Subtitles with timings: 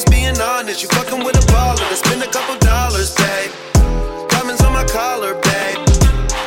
[0.00, 0.82] Just being honest.
[0.82, 1.86] You fucking with a baller.
[1.90, 3.50] To spend a couple dollars, babe.
[4.30, 5.76] Diamonds on my collar, babe.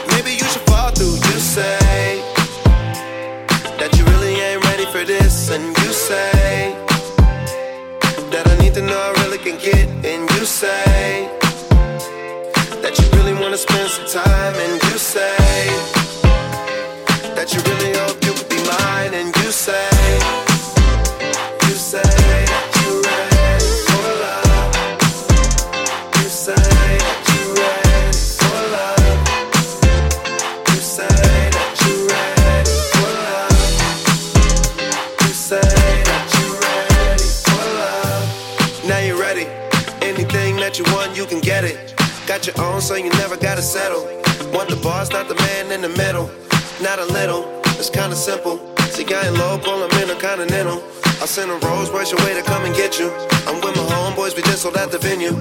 [0.09, 1.13] Maybe you should fall through.
[1.13, 2.17] You say
[3.77, 6.73] that you really ain't ready for this, and you say
[8.33, 11.29] that I need to know I really can get, and you say
[12.81, 15.37] that you really wanna spend some time, and you say
[17.37, 18.22] that you really hope
[41.53, 41.93] get it.
[42.25, 44.03] Got your own, so you never gotta settle.
[44.55, 46.27] Want the boss, not the man in the middle.
[46.81, 47.41] Not a little,
[47.79, 48.55] it's kinda simple.
[48.93, 50.79] See, I ain't local, I'm intercontinental.
[51.23, 53.07] I'll send a Rolls Royce your way to come and get you.
[53.47, 55.31] I'm with my homeboys, we just sold out the venue.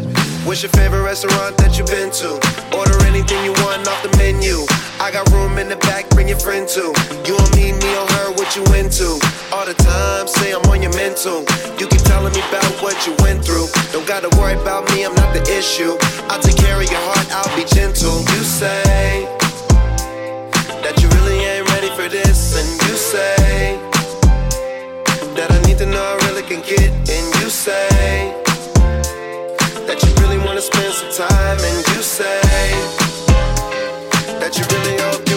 [0.47, 2.39] What's your favorite restaurant that you've been to?
[2.70, 4.62] Order anything you want off the menu.
[5.02, 6.94] I got room in the back, bring your friend too.
[7.27, 9.19] You and me, me on her, what you into?
[9.50, 11.42] All the time, say I'm on your mental.
[11.74, 13.67] You keep telling me about what you went through.
[13.91, 15.98] Don't gotta worry about me, I'm not the issue.
[16.30, 18.22] I'll take care of your heart, I'll be gentle.
[18.30, 19.27] You say
[20.78, 23.92] that you really ain't ready for this, and you say
[25.86, 28.33] know I really can get, and you say
[29.86, 32.41] that you really wanna spend some time, and you say
[34.41, 35.32] that you really hope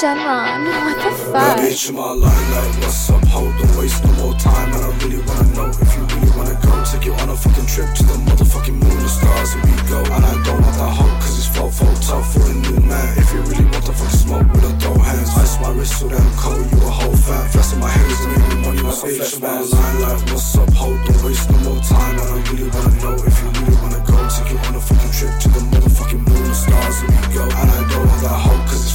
[0.00, 1.60] Shenron, what the fuck?
[1.60, 5.20] in my line like what's up, hold don't waste no more time And I really
[5.28, 8.16] wanna know if you really wanna go Take you on a fucking trip to the
[8.24, 11.52] motherfucking moon The stars here we go And I don't want that hoe cause it's
[11.52, 14.64] full, full tough for a new man If you really want to fucking smoke with
[14.64, 17.92] a throw hands Ice my wrist so damn cold, you a whole fan Flexing my
[17.92, 21.58] hands and making money some flesh man line like what's up, hold don't waste no
[21.68, 24.76] more time And I really wanna know if you really wanna go Take you on
[24.76, 28.08] a fucking trip to the motherfucking moon The stars here we go And I don't
[28.08, 28.49] want that hoe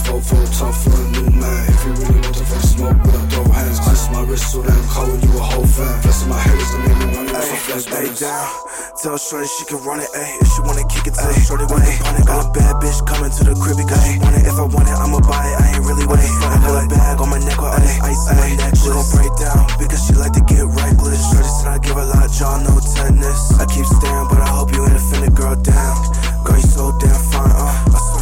[0.06, 2.98] it's full, full tough for a new man If you really want to fucking smoke
[3.04, 6.30] with a throw hands Ice my wrist so damn cold, you a whole fan Flexing
[6.30, 8.48] my hands and making money with some flesh Stay man down.
[9.02, 10.42] Tell Shorty she can run it, ayy.
[10.42, 12.00] If she wanna kick it, tell Shorty want it.
[12.26, 14.48] Got a bad bitch coming to the crib because she want it.
[14.48, 15.56] If I want it, I'ma buy it.
[15.60, 16.32] I ain't really with it.
[16.48, 18.74] I got a bag on my neck with ice, ice on my neck.
[18.80, 21.22] She gon' break down because she like to get reckless.
[21.28, 23.42] Shorty said I give a lot, y'all know tennis.
[23.60, 25.94] I keep staring, but I hope you ain't a finna girl down.
[26.48, 27.94] Girl, you so damn fine, uh.
[27.94, 28.15] I to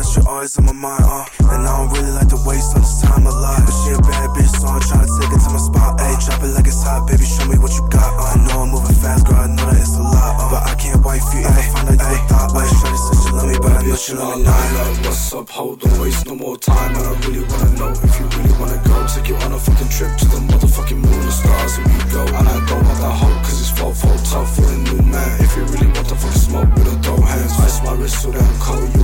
[0.00, 1.28] that you're always on my mind, uh.
[1.52, 3.60] And I don't really like to waste all this time a lot.
[3.60, 6.16] But she a bad bitch, so I'm tryna take it to my spot, ayy.
[6.24, 7.24] Drop it like it's hot, baby.
[7.28, 8.32] Show me what you got, uh.
[8.32, 9.36] I know I'm moving fast, girl.
[9.36, 10.48] I know that it's a lot, uh.
[10.48, 12.64] But I can't wife you if I find out you a thought, uh.
[12.64, 14.56] Shorty said she love me, but I know she love me not.
[14.56, 18.12] like what's up, hold don't waste no more time And I really wanna know if
[18.20, 21.32] you really wanna go Take you on a fucking trip to the motherfucking moon The
[21.32, 24.56] stars here we go And I don't want that hoe cause it's full, full tough
[24.56, 27.52] for a new man If you really want to fucking smoke with a throw hands
[27.60, 28.99] Ice my wrist so damn cold, you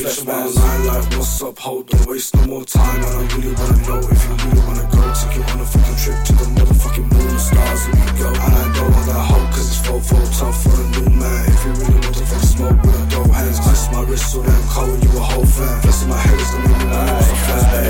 [0.00, 3.52] flesh man line like what's up, hold don't waste no more time And I really
[3.54, 5.02] wanna know if you really wanna go.
[5.12, 8.28] Take you on a fucking trip to the motherfucking moon stars here we go.
[8.28, 11.42] And I don't want that hoe cause it's full, full tough for a new man.
[11.48, 14.42] If you really want to fucking smoke with a throw hands Ice my wrist so
[14.42, 15.80] damn cold, you a whole fan.
[15.82, 16.16] Flexing my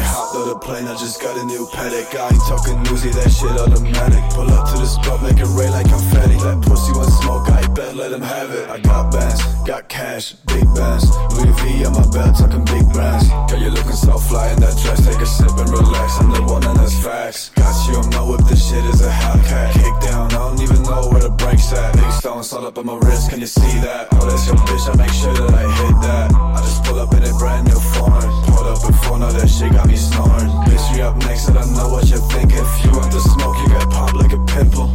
[0.03, 2.15] Hopped on the plane, I just got a new paddock.
[2.15, 4.23] I ain't talking newsy, that shit automatic.
[4.35, 6.37] Pull up to the spot, make it rain like confetti.
[6.43, 8.69] That pussy want smoke, I bet let him have it.
[8.69, 11.07] I got bands, got cash, big bands.
[11.37, 13.29] Louis V on my belt, talking big brands.
[13.51, 16.19] Girl, you looking so fly in that dress, take a sip and relax.
[16.21, 17.51] I'm the one and that's facts.
[17.55, 19.73] Got you on my whip, this shit is a Hellcat.
[19.75, 21.95] Kick down, I don't even know where the brakes at.
[21.95, 24.09] Big stones all up on my wrist, can you see that?
[24.13, 26.35] Oh, that's your bitch, I make sure that I hit that.
[26.35, 28.52] I just pull up in a brand new foreign.
[28.63, 30.47] Pulled up before, now that shit got me snoring.
[30.71, 32.59] Bitch, you up next, and I know what you're thinking.
[32.59, 34.87] If you want the smoke, you got pop like a pimple.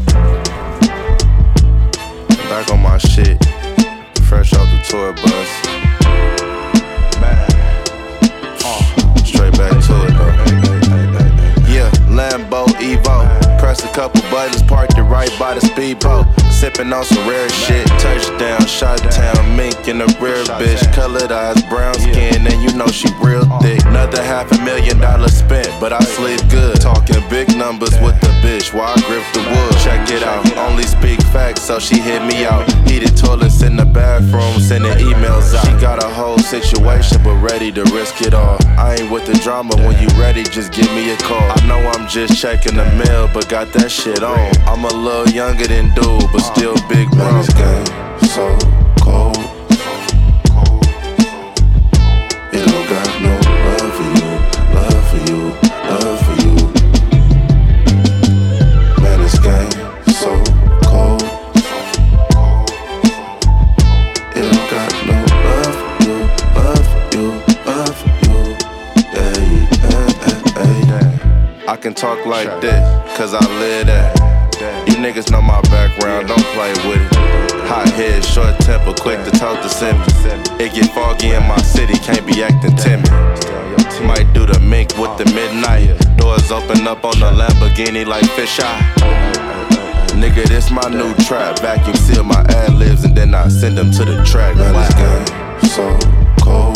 [2.48, 3.44] Back on my shit,
[4.24, 5.50] fresh off the tour bus.
[7.20, 7.44] Man,
[9.26, 10.36] straight back to it though.
[11.68, 16.26] Yeah, Lambo Evo, press a couple buttons, parked it right by the speedboat.
[16.50, 17.86] Sipping on some rare shit.
[18.00, 20.82] Touchdown, shot town, mink in the rear, bitch.
[20.94, 23.60] Colored eyes, brown skin, and you know she real uh-huh.
[23.60, 23.84] thick.
[23.86, 26.80] Another half a million dollars spent, but I sleep good.
[26.80, 29.74] Talking big numbers with the bitch while I grip the wood.
[29.84, 32.64] Check it out, only speak facts, so she hit me out.
[32.88, 35.66] Heated toilets in the bathroom, sending emails out.
[35.68, 38.58] She got a whole situation, but ready to risk it all.
[38.80, 41.44] I ain't with the drama, when you ready, just give me a call.
[41.44, 44.38] I know I'm just checking the mail, but got that shit on.
[44.68, 47.42] I'm a little younger than dude, but still big bro.
[47.58, 48.56] Game so
[49.02, 49.57] cold.
[71.78, 72.82] I can talk like this,
[73.16, 74.90] cause I live that.
[74.90, 77.14] You niggas know my background, don't play with it.
[77.70, 80.06] Hot head, short temper, quick to talk to send me.
[80.58, 83.14] It get foggy in my city, can't be acting timid.
[84.10, 85.94] Might do the mink with the midnight.
[86.18, 88.82] Doors open up on the Lamborghini like fish eye.
[90.18, 91.60] Nigga, this my new trap.
[91.60, 94.56] Vacuum seal my ad libs and then I send them to the track.
[94.58, 96.00] Man, this game so
[96.42, 96.67] cold.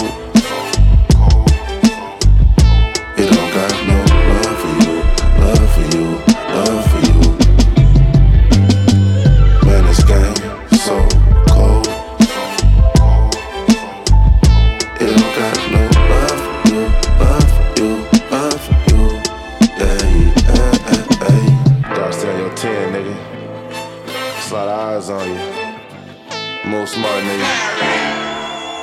[26.81, 27.97] Move smart, nigga.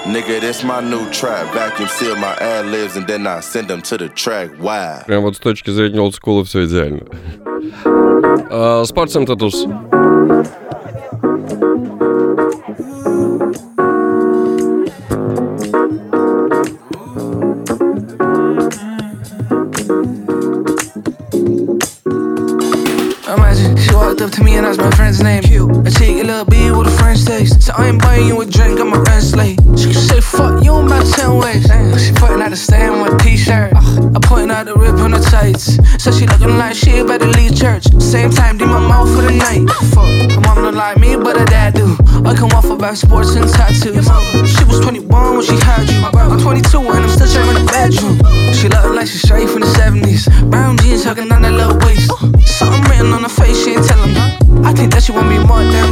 [0.05, 1.53] Nigga, this my new trap.
[1.53, 4.51] Vacuum seal my ad libs and then I send them to the track.
[4.59, 5.03] Wow.
[5.05, 7.01] Прям вот с точки зрения олдскула все идеально.
[8.49, 9.15] А, Sports
[24.38, 25.42] To me and asked my friend's name.
[25.42, 25.70] Cute.
[25.86, 27.62] I take a little beat with a French taste.
[27.62, 29.58] So I ain't buying you a drink, I'm a rent slave.
[29.76, 31.64] She say fuck you in about 10 ways.
[32.02, 33.72] She putting out the stain with t shirt.
[33.74, 35.78] I pointing out the rip on the tights.
[36.02, 37.84] So she looking like she better leave church.
[38.00, 39.68] Same time, did my mouth for the night.
[39.94, 41.96] Fuck, her mom don't like me, but her dad do.
[42.24, 44.06] I can waffle about sports and tattoos.
[44.54, 45.98] She was 21 when she had you.
[46.04, 48.18] I'm 22 and I'm still sharing the bedroom.
[48.54, 49.67] She looking like she's straight from the
[55.08, 55.88] she want me more than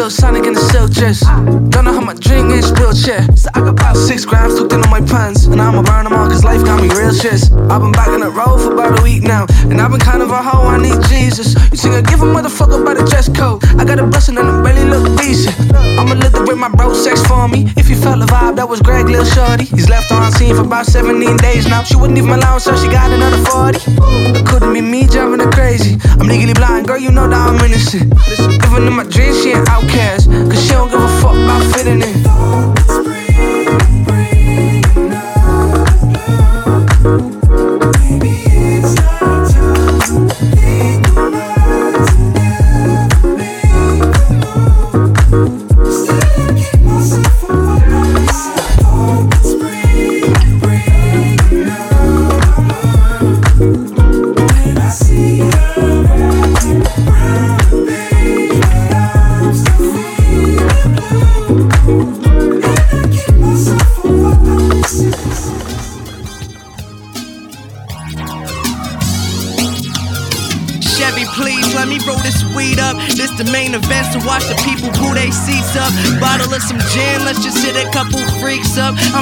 [0.00, 1.20] till Sonic in the silk dress.
[1.68, 1.99] Don't know
[2.50, 3.22] drink is wheelchair.
[3.36, 5.46] So I got about six grams tucked into my pants.
[5.46, 7.52] And I'ma burn them all cause life got me real stressed.
[7.70, 9.46] I've been back in the road for about a week now.
[9.70, 11.54] And I've been kind of a hoe, I need Jesus.
[11.70, 13.64] You think I give a motherfucker by the dress code?
[13.78, 15.54] I got a blessing and I really look decent.
[15.98, 17.72] I'ma let the way my bro sex for me.
[17.76, 19.64] If you felt the vibe, that was Greg Lil Shorty.
[19.64, 21.82] He's left on scene for about 17 days now.
[21.82, 23.78] She wouldn't even allow so she got another 40.
[24.38, 25.98] It couldn't be me driving her crazy.
[26.18, 28.12] I'm legally blind, girl, you know that I'm innocent.
[28.66, 30.30] Even in my dreams, she an outcast.
[30.30, 32.39] Cause she don't give a fuck about fitting in.
[32.50, 32.79] The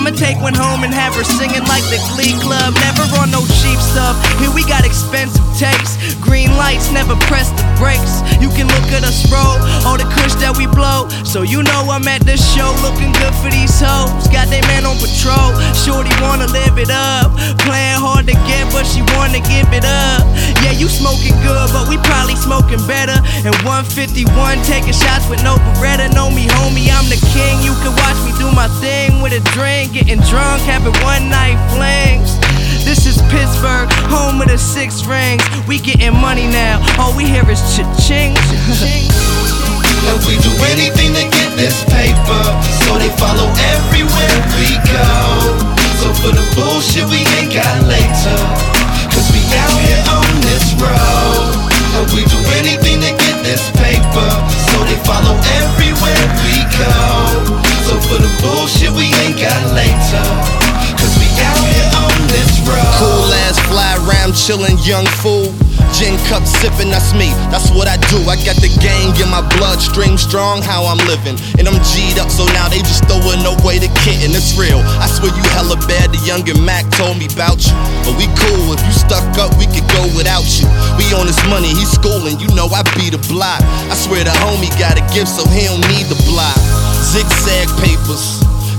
[0.08, 2.72] I'ma take one home and have her singing like the Glee Club.
[2.80, 4.16] Never on no cheap stuff.
[4.40, 6.00] Here we got expensive takes.
[6.16, 8.24] Green lights, never press the brakes.
[8.40, 11.12] You can look at us roll, all the kush that we blow.
[11.28, 14.24] So you know I'm at the show looking good for these hoes.
[14.32, 15.52] Got they man on patrol.
[15.76, 17.36] Shorty wanna live it up.
[17.68, 20.24] Playing hard to get, but she wanna give it up.
[20.62, 23.16] Yeah, you smoking good, but we probably smoking better.
[23.46, 24.26] And 151
[24.66, 26.10] taking shots with no Beretta.
[26.12, 27.62] Know me, homie, I'm the king.
[27.62, 31.58] You can watch me do my thing with a drink, getting drunk, having one night
[31.72, 32.34] flings.
[32.84, 35.42] This is Pittsburgh, home of the six rings.
[35.68, 36.80] We getting money now.
[36.98, 38.32] All we hear is cha-ching.
[40.08, 42.42] And we do anything to get this paper,
[42.86, 45.68] so they follow everywhere we go.
[46.00, 48.77] So for the bullshit we ain't got later,
[49.54, 51.68] out here on this road.
[52.14, 54.30] We do anything to get this paper,
[54.70, 56.96] so they follow everywhere we go.
[57.88, 60.26] So for the bullshit we ain't got later,
[60.96, 62.94] cause we out here on this road.
[63.00, 63.98] Cool ass fly
[64.32, 65.67] chillin' young fool.
[65.96, 68.20] Gin cup sippin', that's me, that's what I do.
[68.28, 71.40] I got the gang in my bloodstream strong, how I'm living.
[71.58, 74.36] And I'm G'd up, so now they just throwin' away the kitten.
[74.36, 74.84] It's real.
[75.00, 77.74] I swear you hella bad, the younger Mac told me about you.
[78.04, 80.68] But we cool, if you stuck up, we could go without you.
[81.00, 83.64] We on this money, he's schooling, you know I beat the block.
[83.90, 86.56] I swear the homie got a gift, so he don't need the block.
[87.02, 88.37] Zigzag papers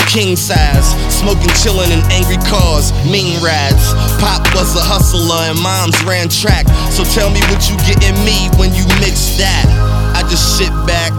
[0.10, 0.90] king size.
[1.14, 3.94] Smoking, chillin' in angry cars, mean rides.
[4.18, 6.66] Pop was a hustler and moms ran track.
[6.90, 9.70] So tell me what you get in me when you mix that.
[10.18, 11.14] I just sit back,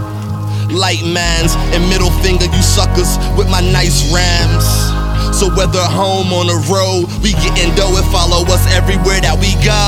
[0.75, 4.66] light mans, and middle finger you suckers with my nice rams.
[5.38, 9.54] So whether home on the road, we getting dough and follow us everywhere that we
[9.62, 9.87] go.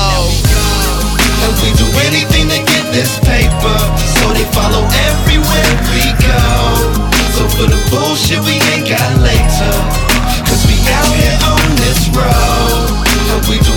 [1.43, 3.77] And we do anything to get this paper,
[4.15, 6.82] so they follow everywhere we go.
[7.33, 9.73] So for the bullshit we ain't got later,
[10.45, 12.93] cause we out here on this road.
[13.49, 13.72] We do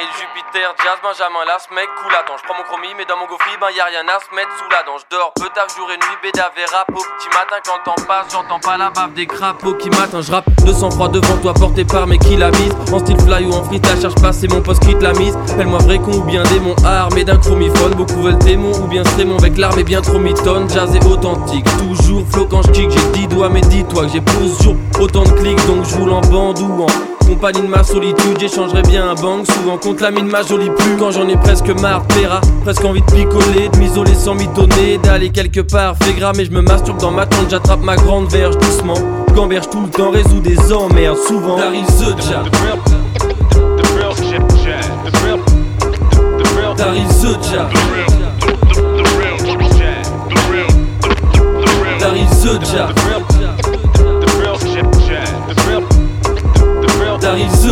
[0.00, 3.58] Jupiter, Jazz, Benjamin, Las, mec, cool, attends, je prends mon chromie, mais dans mon gaufrier,
[3.60, 4.96] ben y'a rien à se mettre sous la dent.
[4.96, 8.32] Je dors, peu tard, jour et nuit, béda, vera, au petit matin, quand temps passe,
[8.32, 11.84] j'entends pas la bave des crapauds qui matin, je rappe 200 froid devant toi, porté
[11.84, 12.72] par mes qui la bise.
[12.88, 15.36] En style fly ou en freestyle, cherche pas, c'est mon poste qui te la mise.
[15.58, 17.92] Fais-moi vrai con ou bien démon, armé d'un chromiphone.
[17.92, 20.70] Beaucoup veulent témon ou bien strémon avec l'arme bien trop mitonne.
[20.70, 24.22] Jazz et authentique, toujours flow quand je kick, j'ai 10 doigts, mais dis-toi que j'ai
[24.62, 26.86] jour autant de clics, donc je roule en bande ou en
[27.34, 30.98] compagnie de ma solitude, j'échangerais bien un bang, souvent contre la mine ma jolie plume.
[30.98, 35.30] Quand j'en ai presque marre, paiera, presque envie de picoler, de m'isoler sans mitonner, d'aller
[35.30, 38.58] quelque part, fait gras, mais je me masturbe dans ma tente, j'attrape ma grande verge
[38.58, 38.98] doucement.
[39.34, 41.56] Gamberge tout le temps, résout des emmerdes, souvent.
[41.56, 42.50] T'arrives the jab.
[46.76, 47.72] T'arrives the jab.
[51.98, 53.11] T'arrives the.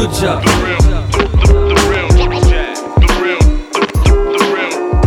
[0.01, 0.41] The jab.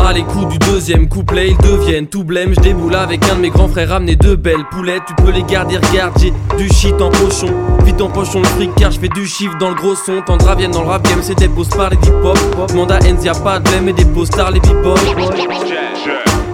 [0.06, 2.54] À l'écoute du deuxième couplet, ils deviennent tout blême.
[2.56, 5.02] Je déboule avec un de mes grands frères, ramener deux belles poulettes.
[5.08, 7.52] Tu peux les garder, regarde, j'ai du shit en pochon.
[7.84, 10.22] Vite en pochon le fric, car je fais du chiffre dans le gros son.
[10.22, 12.38] Tendra viennent dans le rap game, c'est des posts par les hip hop.
[12.76, 15.00] Manda Enz, y'a pas de blême et des postars, les b-boys.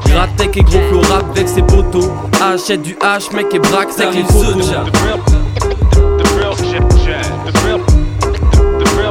[0.06, 2.10] Grattec et gros flow rap avec ses potos.
[2.42, 4.72] Achète du H, mec et braque, c'est les photos.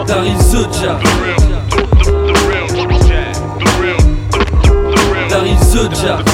[0.08, 1.02] T'arrives the jab.
[5.28, 6.24] T'arrives the jab.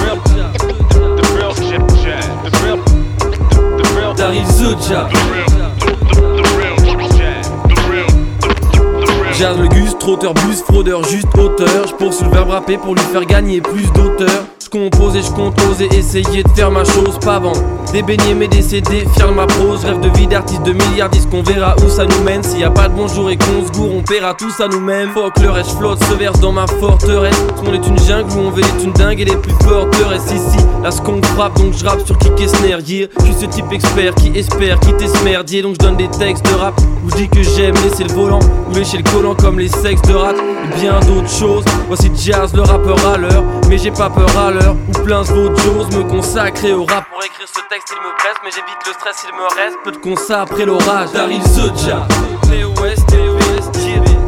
[9.33, 11.89] Jazz le gus, trotteur, bus, fraudeur, juste auteur.
[11.89, 14.54] Je poursuis le verbe rapper pour lui faire gagner plus d'auteur.
[14.75, 17.63] Compose et je compte oser essayer de faire ma chose, pas vendre
[17.95, 19.85] des beignets mais décédés, fier ma prose.
[19.85, 22.43] Rêve de vie d'artiste, de milliardiste, qu'on verra où ça nous mène.
[22.43, 25.11] S'il y a pas de bonjour et qu'on se gourre, on paiera tous à nous-mêmes.
[25.11, 27.41] Fuck le reste, flotte, se verse dans ma forteresse.
[27.65, 30.59] Monde est une jungle où on veut est une dingue et les plus forteresses ici.
[30.83, 32.81] Là, ce qu'on frappe, donc je rappe sur et snare.
[32.85, 33.07] Yeah.
[33.21, 35.63] Je suis ce type expert qui espère quitter ce merdier.
[35.63, 36.75] Donc je donne des textes de rap
[37.07, 40.03] où je dis que j'aime laisser le volant ou lécher le collant comme les sexes
[40.03, 41.65] de rat et bien d'autres choses.
[41.87, 43.45] Voici Jazz, le rappeur à l'heure.
[43.69, 47.05] Mais j'ai pas peur à l'heure où plein d'autres choses me consacrer au rap.
[47.11, 49.93] Pour écrire ce texte, il me presse, mais j'évite le stress, il me reste peu
[49.93, 51.13] de consa après l'orage.
[51.13, 52.09] T'arrives the jab.
[52.43, 54.25] TOS, TOS, yeah, yeah.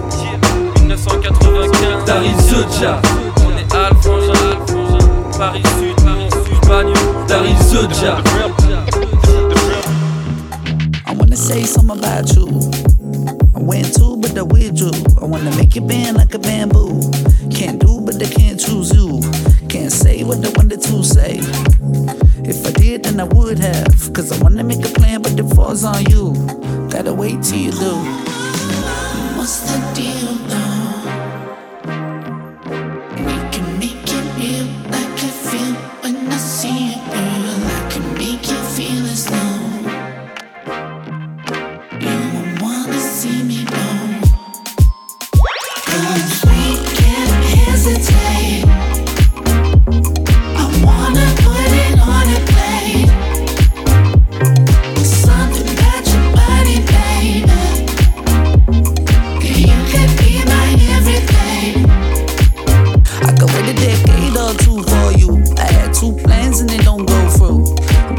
[0.87, 3.00] 1995 Dari Zodja
[3.45, 4.31] On est Alphonse,
[5.37, 8.23] Paris Sud, Paris Sud, Bagneux Dari Zodja
[11.07, 12.47] I wanna say something about you.
[13.55, 14.90] I went to but I withdrew.
[15.21, 17.00] I wanna make it bend like a bamboo.
[17.50, 19.21] Can't do but I can't choose you
[19.76, 21.38] Can't say what I wanted to say
[22.49, 24.11] if I did, then I would have.
[24.14, 26.33] Cause I wanna make a plan, but it falls on you.
[26.88, 27.92] Gotta wait till you do.
[29.37, 31.02] What's the deal now?
[33.26, 34.75] We can make it real
[66.57, 67.65] plans and they don't go through.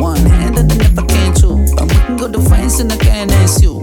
[0.02, 1.58] One hand and they never came true.
[1.78, 3.77] And we can go to France and I can ask you.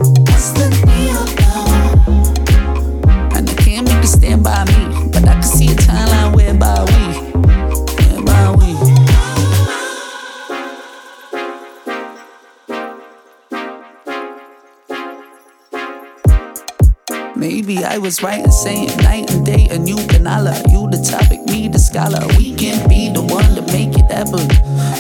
[17.95, 20.99] I was right in saying night and day, and you and I love you, the
[20.99, 22.27] topic, me, the scholar.
[22.37, 24.49] We can be the one to make it happen.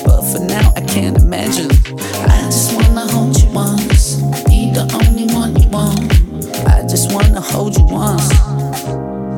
[0.06, 1.72] But for now, I can't imagine.
[2.30, 6.06] I just wanna hold you once, be the only one you want.
[6.68, 8.30] I just wanna hold you once,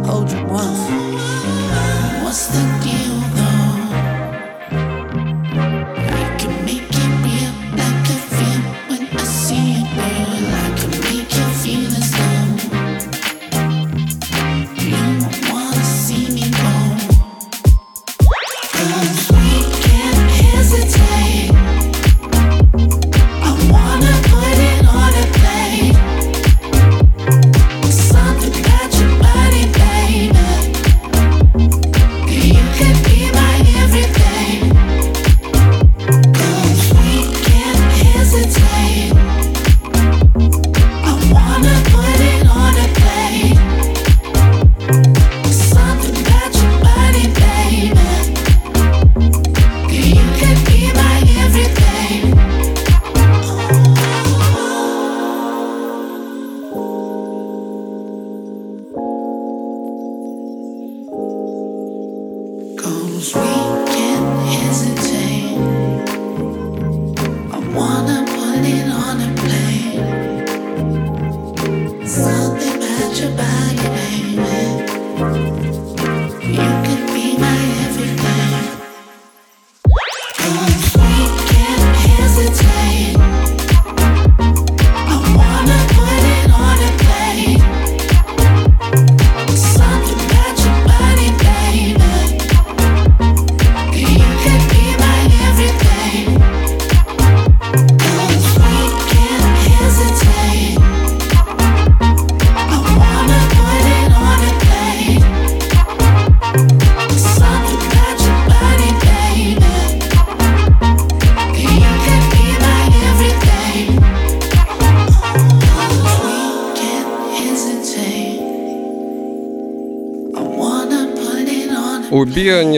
[0.07, 0.79] hold you once.
[2.23, 2.76] What's the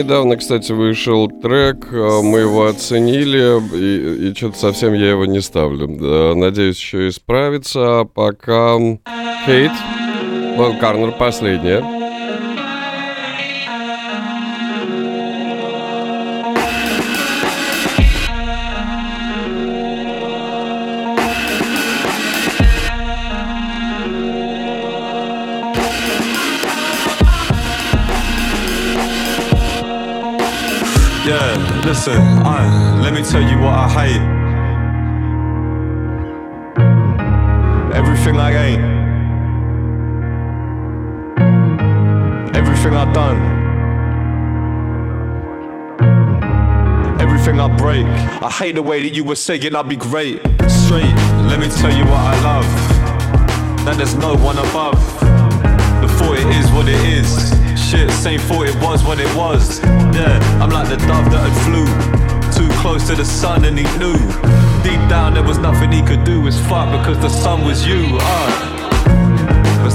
[0.03, 5.41] недавно, кстати, вышел трек, э, мы его оценили, и, и что-то совсем я его не
[5.41, 5.87] ставлю.
[6.35, 8.01] Надеюсь, еще исправится.
[8.01, 8.77] А пока
[9.45, 9.71] Хейт,
[10.79, 11.98] Карнер последняя.
[31.99, 34.21] Listen, I, let me tell you what I hate.
[37.93, 38.81] Everything I ain't.
[42.55, 43.39] Everything I done.
[47.19, 48.05] Everything I break.
[48.05, 50.39] I hate the way that you were saying I'd be great.
[50.69, 51.13] Straight,
[51.49, 52.65] let me tell you what I love.
[53.83, 54.95] That there's no one above.
[56.17, 57.58] Thought it is what it is.
[57.89, 59.79] Shit, same thought it was when it was.
[60.13, 61.87] Yeah, I'm like the dove that had flew
[62.53, 64.13] too close to the sun and he knew.
[64.83, 66.45] Deep down there was nothing he could do.
[66.45, 68.05] It's fuck because the sun was you.
[68.21, 68.78] Uh.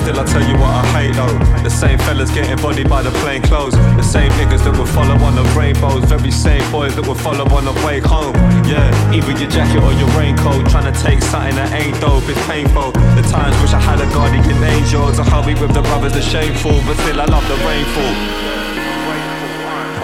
[0.05, 1.33] Still, I tell you what I hate though.
[1.64, 3.73] The same fellas getting bodied by the plain clothes.
[3.73, 6.05] The same niggas that will follow on the rainbows.
[6.05, 8.37] Very same boys that will follow on the way home.
[8.69, 8.85] Yeah,
[9.17, 10.69] either your jacket or your raincoat.
[10.69, 12.93] Trying to take something that ain't dope, it's painful.
[13.17, 16.21] The times wish I had a guardian angel to help me with the brothers, the
[16.21, 16.85] shameful.
[16.85, 18.12] But still, I love the rainfall.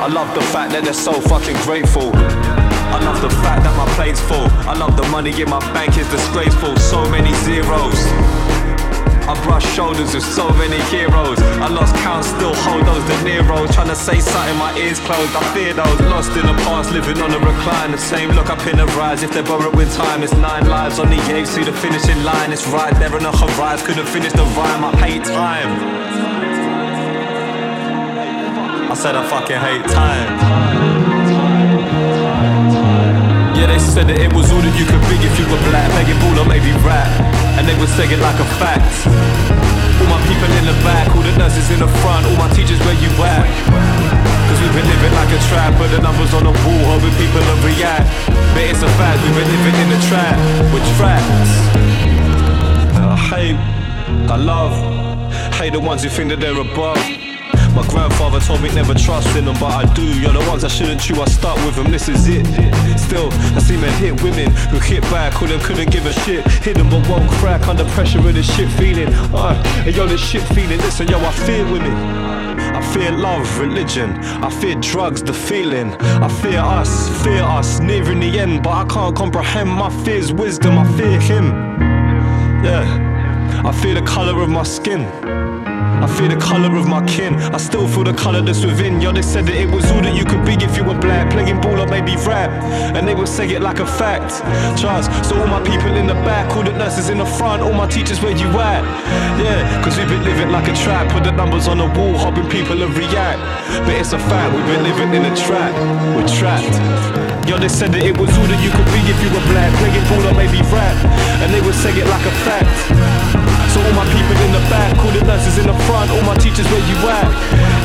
[0.00, 2.08] I love the fact that they're so fucking grateful.
[2.16, 4.48] I love the fact that my plate's full.
[4.64, 6.72] I love the money in my bank is disgraceful.
[6.88, 8.00] So many zeros.
[9.30, 11.38] I brush shoulders with so many heroes.
[11.62, 13.62] I lost count, still hold those De Niro.
[13.72, 15.36] Trying to say something, my ears closed.
[15.36, 17.92] I fear those lost in the past, living on a recline.
[17.92, 19.22] The same look up in the rise.
[19.22, 21.46] If they're borrowing time, it's nine lives on the edge.
[21.46, 22.50] See the finishing line.
[22.52, 23.86] It's right there on the horizon.
[23.86, 24.84] Couldn't finish the rhyme.
[24.84, 25.70] I hate time.
[28.90, 30.40] I said I fucking hate time.
[33.60, 35.84] Yeah, they said that it was all that you could be if you were black,
[35.92, 37.04] begging ball or maybe rap.
[37.60, 38.88] And they would say it like a fact.
[40.00, 42.80] All my people in the back, all the nurses in the front, all my teachers
[42.88, 43.44] where you at?
[44.48, 47.44] Cause we've been living like a trap, but the numbers on the wall, hoping people
[47.44, 48.08] will react.
[48.56, 50.40] But it's a fact, we've been living in a trap,
[50.72, 51.52] with traps.
[52.96, 53.60] Uh, I hate,
[54.24, 54.72] I love,
[55.60, 56.96] hate the ones who think that they're above.
[57.74, 60.02] My grandfather told me never trust in them, but I do.
[60.20, 62.46] You're the ones I shouldn't chew, I start with them, this is it.
[62.98, 66.46] Still, I see men hit women who hit back, or them couldn't give a shit.
[66.62, 69.08] Hit them but won't crack under pressure of this shit feeling.
[69.32, 71.92] Uh, and yo, this shit feeling, listen, yo, I fear women.
[71.92, 74.10] I fear love, religion.
[74.42, 75.94] I fear drugs, the feeling.
[76.00, 80.78] I fear us, fear us, nearing the end, but I can't comprehend my fears, wisdom.
[80.78, 81.46] I fear him.
[82.64, 85.00] Yeah, I fear the color of my skin.
[85.80, 87.34] I fear the colour of my kin.
[87.34, 89.00] I still feel the colour that's within.
[89.00, 91.30] Yo, they said that it was all that you could be if you were black.
[91.30, 92.50] Playing ball or maybe rap.
[92.96, 94.40] And they would say it like a fact.
[94.80, 95.08] Trust.
[95.28, 97.86] So all my people in the back, all the nurses in the front, all my
[97.86, 98.84] teachers where you at?
[99.40, 101.12] Yeah, cause we've been living like a trap.
[101.12, 103.40] Put the numbers on the wall, hoping people will react.
[103.84, 105.72] But it's a fact, we've been living in a trap.
[106.16, 106.76] We're trapped.
[107.48, 109.72] Yo, they said that it was all that you could be if you were black.
[109.80, 110.96] Playing ball or maybe rap.
[111.42, 113.59] And they would say it like a fact.
[113.70, 116.34] So all my people in the back, all the nurses in the front, all my
[116.34, 117.30] teachers where you at?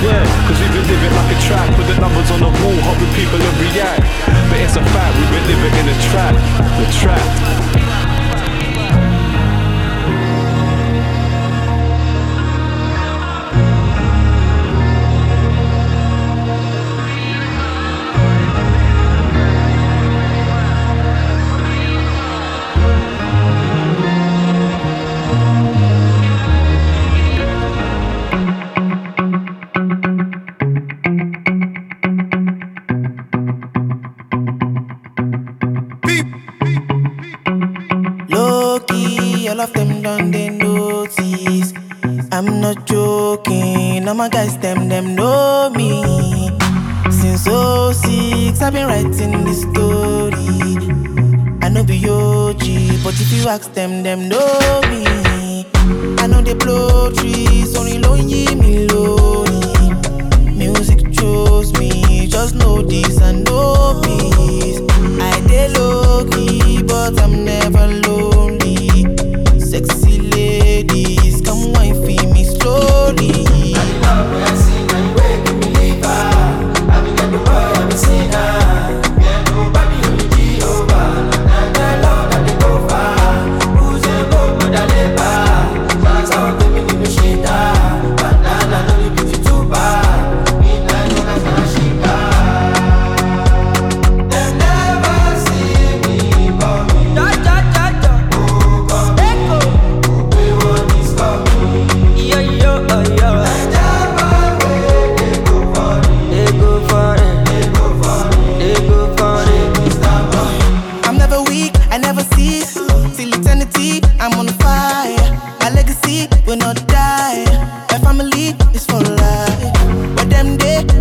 [0.02, 3.12] Yeah, cause we've been living like a trap, put the numbers on the wall, hoping
[3.13, 4.02] people will react.
[4.50, 6.34] But it's a fact, we've been living in a trap,
[6.82, 8.04] we're trapped.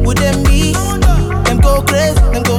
[0.05, 0.73] would them be?
[1.45, 2.54] Them go crazy, them go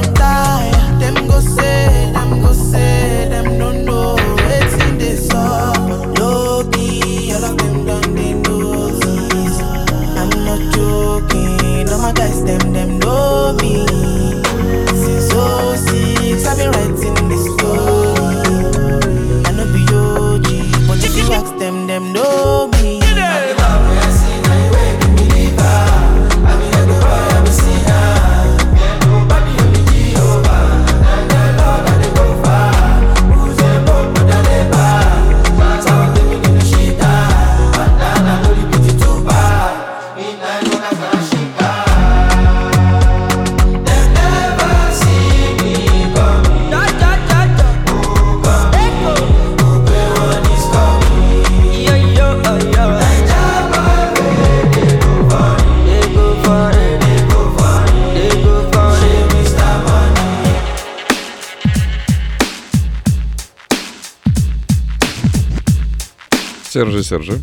[66.76, 67.40] Сержи, Сержи.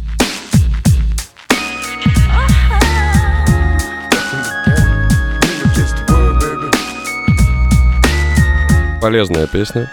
[9.01, 9.89] Полезная песня.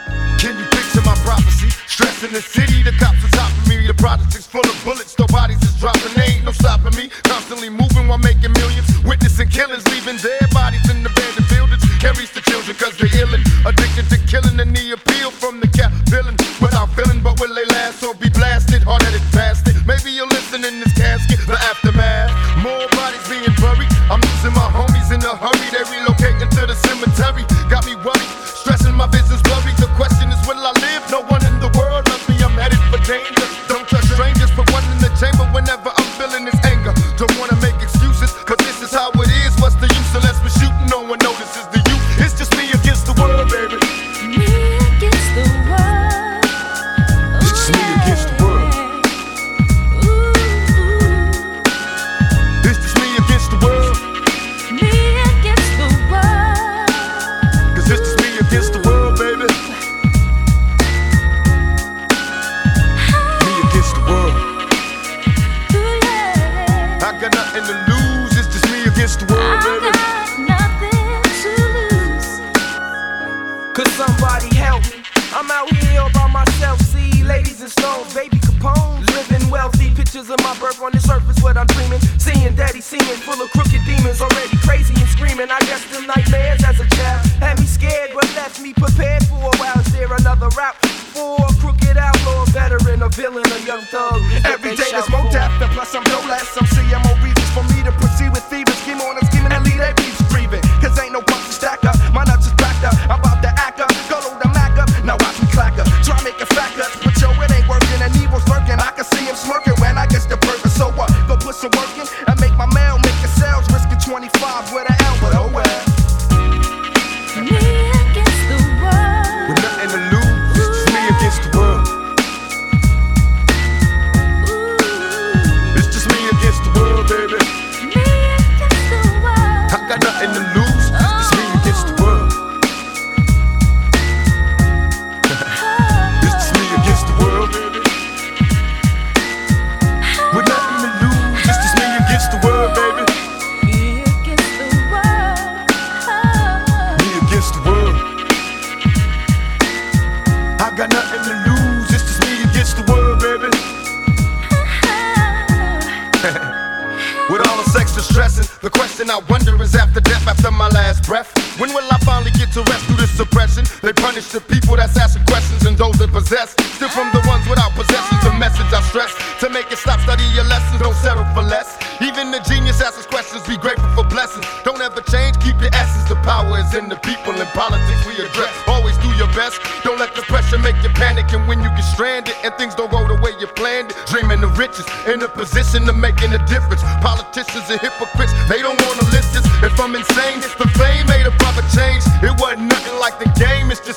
[162.55, 163.65] To rest through this suppression?
[163.83, 166.55] They punish the people that's asking questions and those that possess.
[166.77, 169.13] Still from the ones without possessions, the message I stress.
[169.41, 171.77] To make it stop, study your lessons, don't settle for less.
[172.01, 174.47] Even the genius asks questions, be grateful for blessings.
[174.65, 176.09] Don't ever change, keep your essence.
[176.09, 178.55] The power is in the people in politics we address.
[178.67, 181.33] Always do your best, don't let the pressure make you panic.
[181.33, 184.43] And when you get stranded and things don't go the way you planned it, dreaming
[184.43, 186.83] of riches, in a position of making a difference.
[187.05, 189.45] Politicians are hypocrites, they don't wanna listen.
[189.61, 190.70] If I'm insane, it's the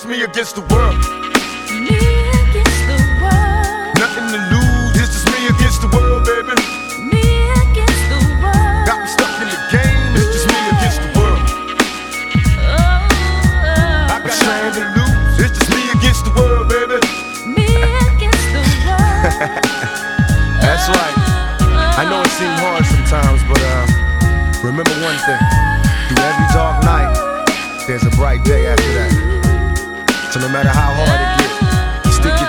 [0.06, 1.43] me against the world.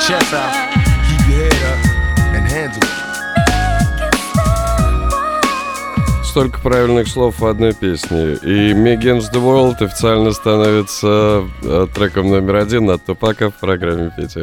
[0.07, 0.53] Chest out,
[1.09, 1.81] keep your head up,
[2.37, 3.05] and handle it.
[6.25, 8.35] Столько правильных слов в одной песне.
[8.43, 14.11] И Me Against the World официально становится э, треком номер один от Тупака в программе
[14.17, 14.41] Петя.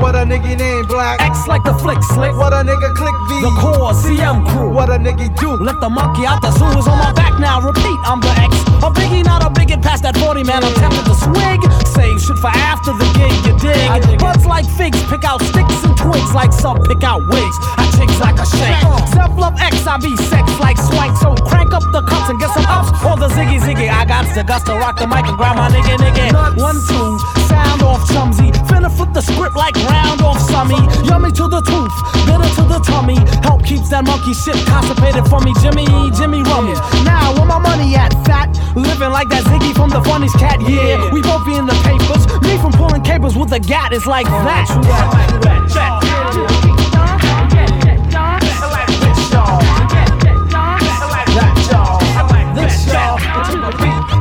[0.00, 1.20] What a nigga name black.
[1.20, 2.32] X like the flick slick.
[2.36, 3.40] What a nigga click V.
[3.42, 4.70] The core CM crew.
[4.70, 5.56] What a nigga do.
[5.56, 7.60] Let the monkey out the zoo is on my back now.
[7.60, 8.65] Repeat, I'm the X.
[8.84, 9.80] A biggie, not a bigot.
[9.82, 11.60] Past that 40 man, I'm tempted to swig.
[11.94, 14.18] Save shit for after the gig, you dig.
[14.18, 17.56] Buds like figs, pick out sticks and twigs like some pick out wigs.
[17.80, 18.82] I chicks like a shake.
[19.12, 21.16] Self love X, I be sex like swank.
[21.18, 22.92] So crank up the cups and get some ups.
[23.04, 23.88] Or the ziggy ziggy.
[23.88, 26.56] I got the guts to rock the mic and grab my nigga nigga.
[26.60, 27.18] One, two,
[27.66, 28.50] round off chumsy.
[28.70, 30.78] Finna flip the script like round off summy.
[31.06, 31.94] Yummy to the tooth,
[32.26, 33.18] bitter to the tummy.
[33.42, 35.52] Help keeps that monkey shit constipated for me.
[35.62, 36.74] Jimmy, Jimmy Rummy.
[37.04, 38.48] Now, where my money at, fat?
[38.76, 41.10] Living like that Ziggy from the funniest cat, yeah.
[41.12, 42.26] We both be in the papers.
[42.42, 44.68] Me from pulling capers with a gat is like that.
[44.68, 46.36] that, that, that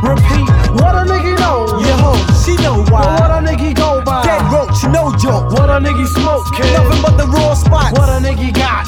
[0.05, 0.47] Repeat
[0.79, 1.65] what a nigga know.
[1.81, 3.34] Yo, she know why
[5.25, 5.51] dope.
[5.57, 6.71] What a nigga smoke, kid.
[6.73, 7.97] Nothing but the raw spots.
[7.97, 8.85] What a nigga got.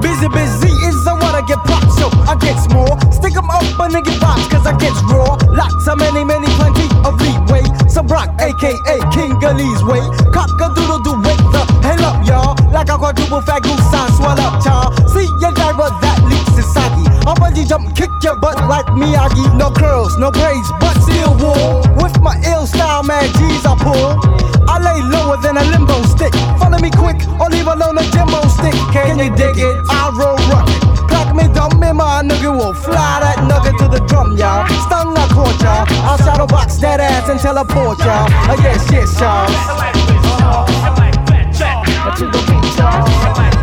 [0.00, 2.96] Busy, busy is I wanna get popped, so I get more.
[3.12, 5.36] Stick 'em up a nigga pops, cause I gets raw.
[5.60, 7.64] Lots of many, many, plenty of leeway.
[7.88, 10.02] Some rock, aka King Ali's way.
[10.32, 12.56] Cock a doodle do wake the hell up, y'all.
[12.72, 14.88] Like a quadruple fat goose, I swell up, y'all.
[15.08, 16.11] See your driver that.
[17.26, 19.56] I'll bungee jump, kick your butt like Miyagi.
[19.56, 21.82] No curls, no braids, but still wool.
[22.02, 24.18] With my ill style, man, G's I pull.
[24.68, 26.34] I lay lower than a limbo stick.
[26.58, 28.74] Follow me quick or leave alone a demo stick.
[28.92, 29.76] Can you dig it?
[29.88, 30.82] I roll rugged.
[31.08, 34.66] Clock me dumb, me my nigga will fly that nugget to the drum, y'all.
[34.86, 35.86] Stung I caught y'all.
[36.08, 38.26] I'll shadow box that ass and teleport y'all.
[38.50, 39.46] Oh, yes, yes, y'all.
[42.16, 42.42] To the
[42.78, 43.61] y'all.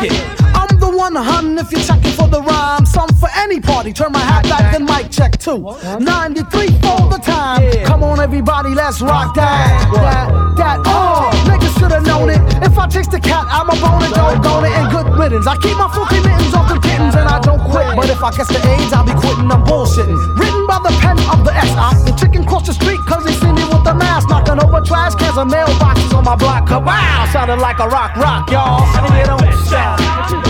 [0.00, 2.86] I'm the one hunting if you're checking for the rhyme.
[2.86, 3.92] Some for any party.
[3.92, 5.76] Turn my hat back, then mic check too.
[6.00, 7.84] 93 for the time.
[7.84, 9.90] Come on, everybody, let's rock that.
[9.92, 12.40] That, that, oh, niggas should have known it.
[12.64, 15.46] If I chase the cat, I'm a bone it, don't go it, and good riddance.
[15.46, 17.94] I keep my filthy mittens off the kittens and I don't quit.
[17.94, 20.16] But if I catch the AIDS, I'll be quitting, I'm bullshitting.
[20.38, 21.92] Written by the pen of the S.I.
[22.08, 23.36] The chicken cross the street cause they
[23.80, 24.28] with the mask.
[24.28, 26.68] Knocking over trash cans and mailboxes on my block.
[26.70, 28.82] Wow, sounded like a rock rock, y'all.
[28.82, 30.49] And you don't stop.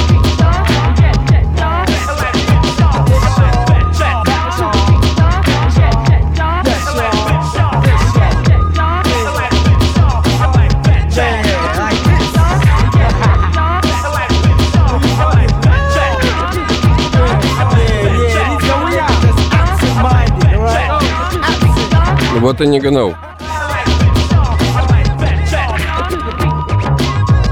[22.51, 23.15] Вот и не гнал.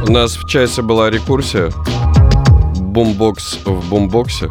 [0.04, 1.70] У нас в часе была рекурсия.
[2.80, 4.48] Бумбокс в бумбоксе.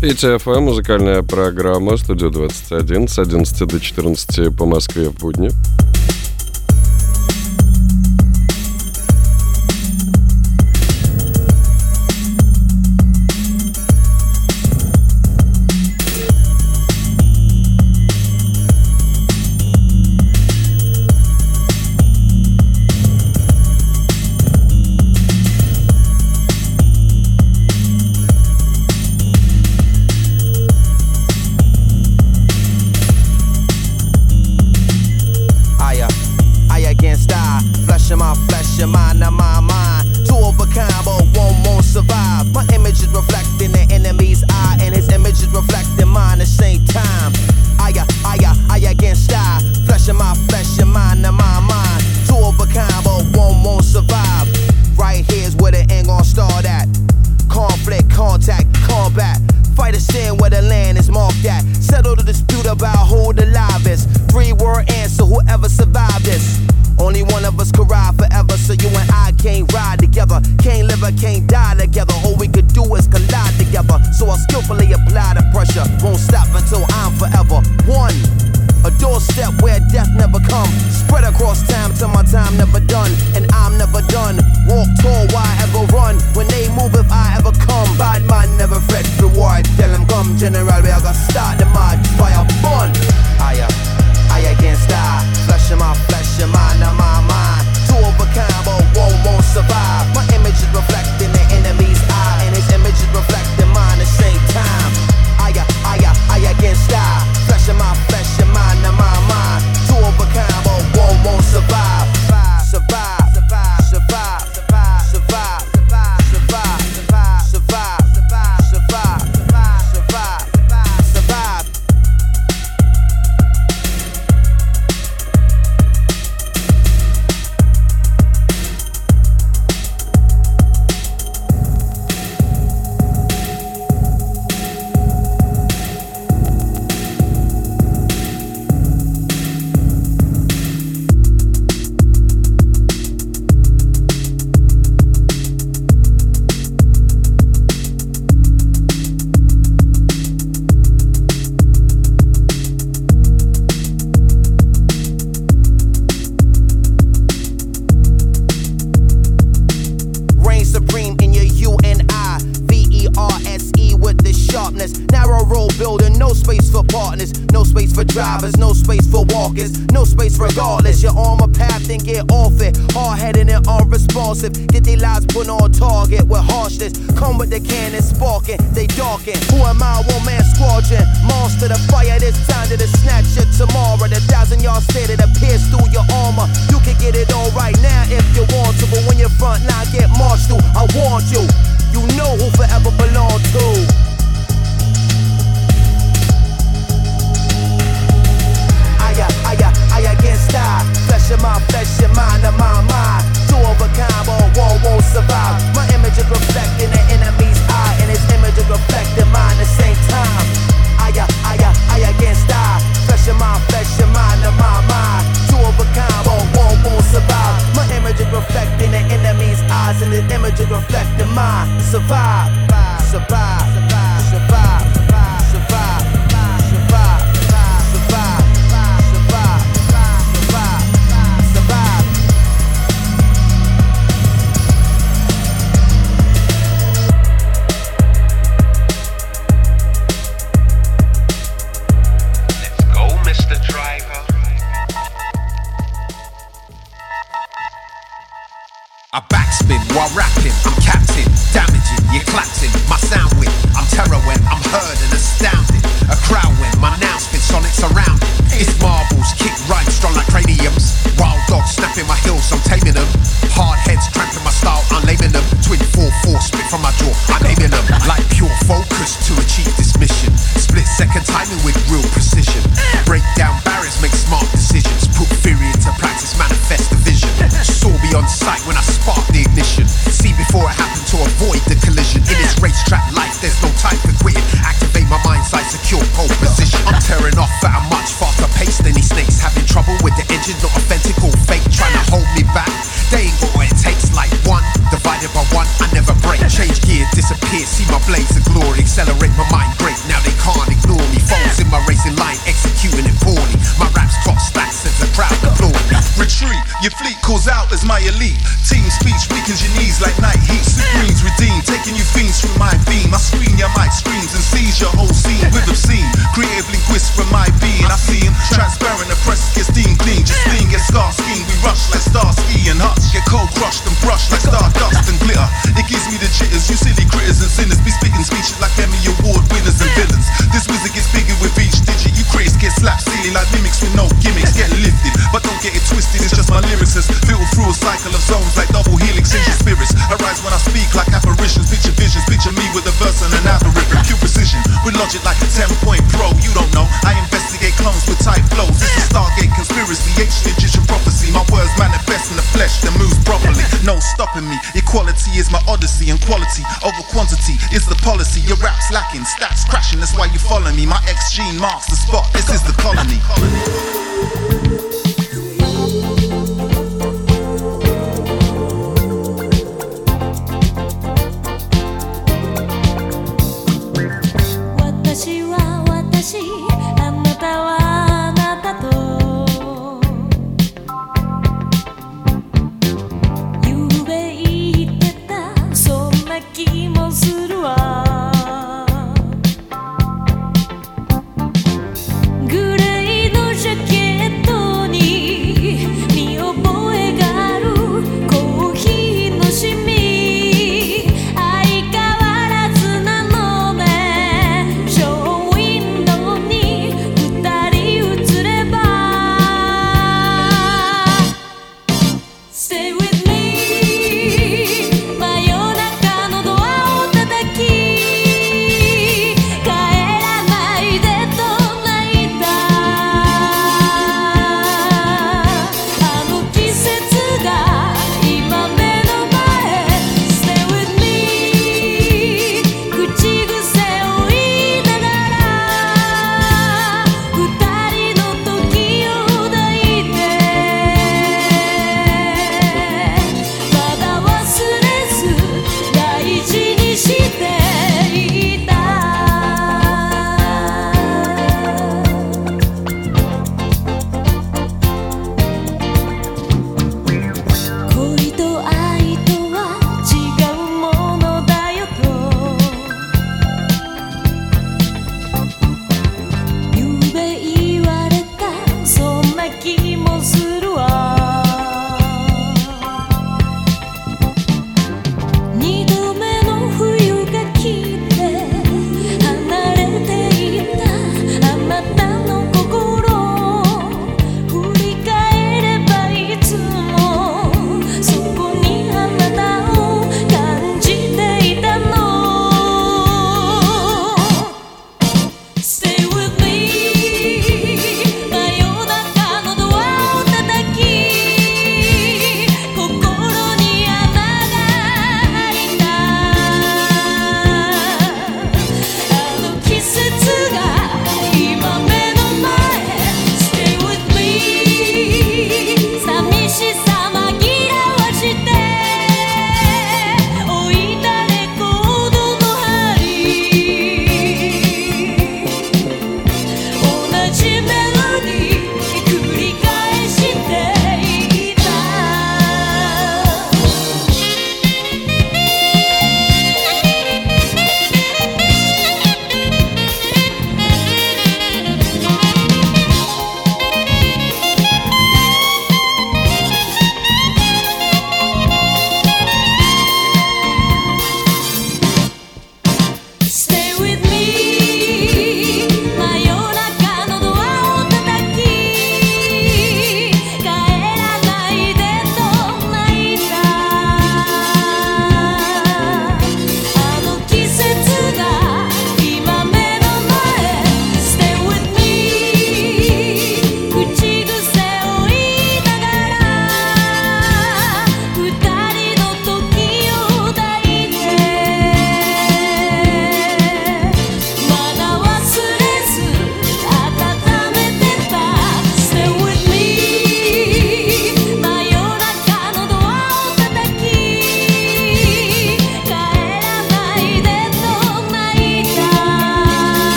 [0.00, 5.50] ПТФМ, музыкальная программа «Студия 21» с 11 до 14 по Москве в будни.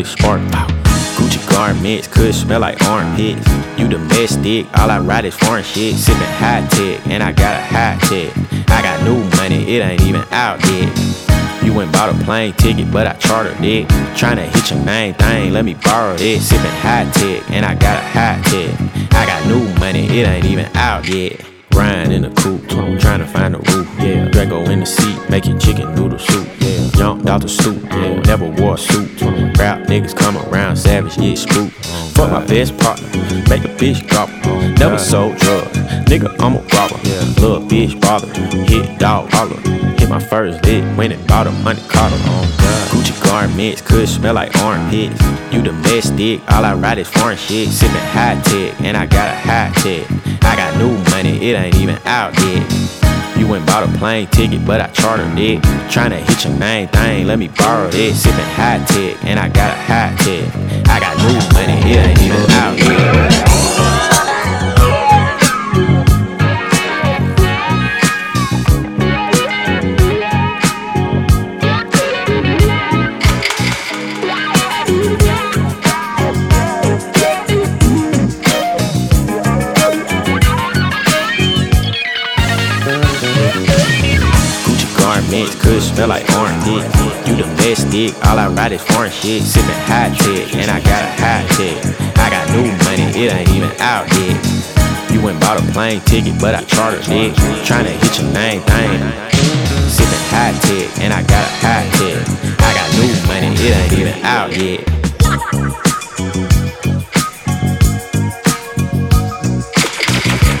[0.00, 0.40] Let it spark,
[1.16, 3.46] Gucci garments could smell like armpits.
[3.78, 5.94] You domestic, all I ride is foreign shit.
[5.96, 8.32] Sipping high tech, and I got a high tech.
[8.70, 11.62] I got new money, it ain't even out yet.
[11.62, 13.88] You went bought a plane ticket, but I chartered it.
[14.16, 16.40] Tryna hit your main thing, let me borrow it.
[16.40, 19.12] Sipping high tech, and I got a high tech.
[19.12, 21.44] I got new money, it ain't even out yet.
[21.74, 22.66] Ryan in the coupe,
[23.00, 24.28] trying to find a roof, yeah.
[24.28, 26.79] Draco in the seat, making chicken noodle soup, yeah.
[27.00, 28.20] Jumped out the stoop, yeah.
[28.26, 29.22] Never wore a suit.
[29.56, 31.70] Rap niggas come around, savage, yeah, spook.
[32.12, 33.08] Fuck my best partner,
[33.48, 34.28] make a bitch drop.
[34.78, 35.78] Never sold drugs,
[36.10, 36.96] nigga, I'm a robber.
[37.40, 38.28] Little bitch bother,
[38.68, 39.58] hit dog holler.
[39.98, 42.18] Hit my first lick, went and bought a money collar.
[42.92, 45.18] Gucci garments could smell like armpits.
[45.50, 47.70] You domestic, all I ride is foreign shit.
[47.70, 50.06] Sipping high tech, and I got a high tech.
[50.42, 52.99] I got new money, it ain't even out yet.
[53.40, 55.62] You went bought a plane ticket, but I chartered it.
[55.88, 58.22] Tryna hit your main thing, let me borrow this.
[58.22, 60.86] Sipping high tech, and I got a high tech.
[60.86, 63.49] I got new money, it ain't even out yet.
[85.94, 86.84] Smell like orange dick.
[87.26, 89.42] You the best dick, all I ride is foreign shit.
[89.42, 91.78] Sippin' hot tech, and I got a hot tech.
[92.16, 94.36] I got new money, it ain't even out yet.
[95.12, 97.34] You went bought a plane ticket, but I chartered it.
[97.66, 99.00] Tryna hit your main thing.
[99.90, 102.18] Sippin' hot tech, and I got a hot tech.
[102.60, 106.49] I got new money, it ain't even out yet.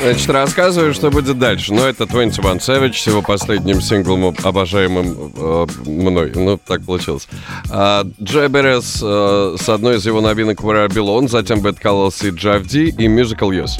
[0.00, 1.74] Значит, рассказываю, что будет дальше.
[1.74, 6.32] Но это 21 Savage с его последним синглом, обожаемым э, мной.
[6.34, 7.28] Ну, так получилось.
[7.70, 12.30] А, Джеберес э, с одной из его новинок Belong, затем Bad Colors и
[12.66, 13.72] D и Musical Yes.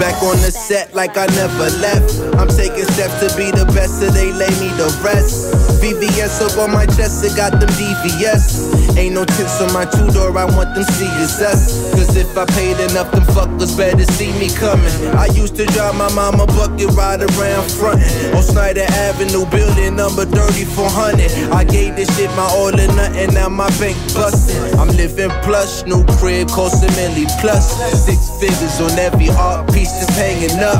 [0.00, 2.08] Back on the set like I never left.
[2.40, 5.52] I'm taking steps to be the best, so they lay me to rest.
[5.76, 8.96] VVS up on my chest, it got them DVS.
[8.96, 11.92] Ain't no tips on my two door, I want them CSS.
[11.92, 14.88] Cause if I paid enough, them fuckers better see me coming.
[15.20, 20.24] I used to drive my mama bucket ride around frontin' on Snyder Avenue, building number
[20.24, 21.52] 3400.
[21.52, 24.80] I gave this shit my all or nothing, now my bank bustin'.
[24.80, 27.76] I'm living plush, new crib, cost a milli plus.
[27.92, 30.78] Six figures on every art piece that's hanging up.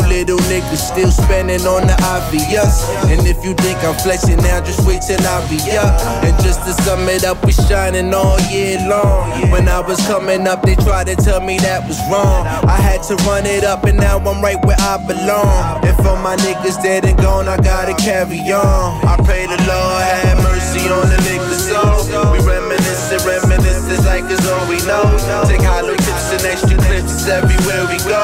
[0.00, 2.88] You little niggas still spending on the obvious.
[3.10, 5.94] And if you think I'm flexing now, just wait till I be up.
[6.24, 9.50] And just to sum it up, we shining all year long.
[9.50, 12.46] When I was coming up, they tried to tell me that was wrong.
[12.46, 15.84] I had to run it up, and now I'm right where I belong.
[15.84, 19.00] And for my niggas dead and gone, I gotta carry on.
[19.06, 22.32] I pray the Lord have mercy on the niggas soul.
[22.32, 25.06] We reminiscing, reminiscing like it's all we know.
[25.46, 25.96] Take hollow
[26.40, 28.22] tips extra clips everywhere we go.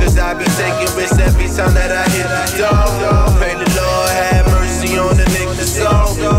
[0.00, 3.36] Cause I be taking risks every time that I hit the door.
[3.36, 6.37] Pray the Lord have mercy on the niggas soul.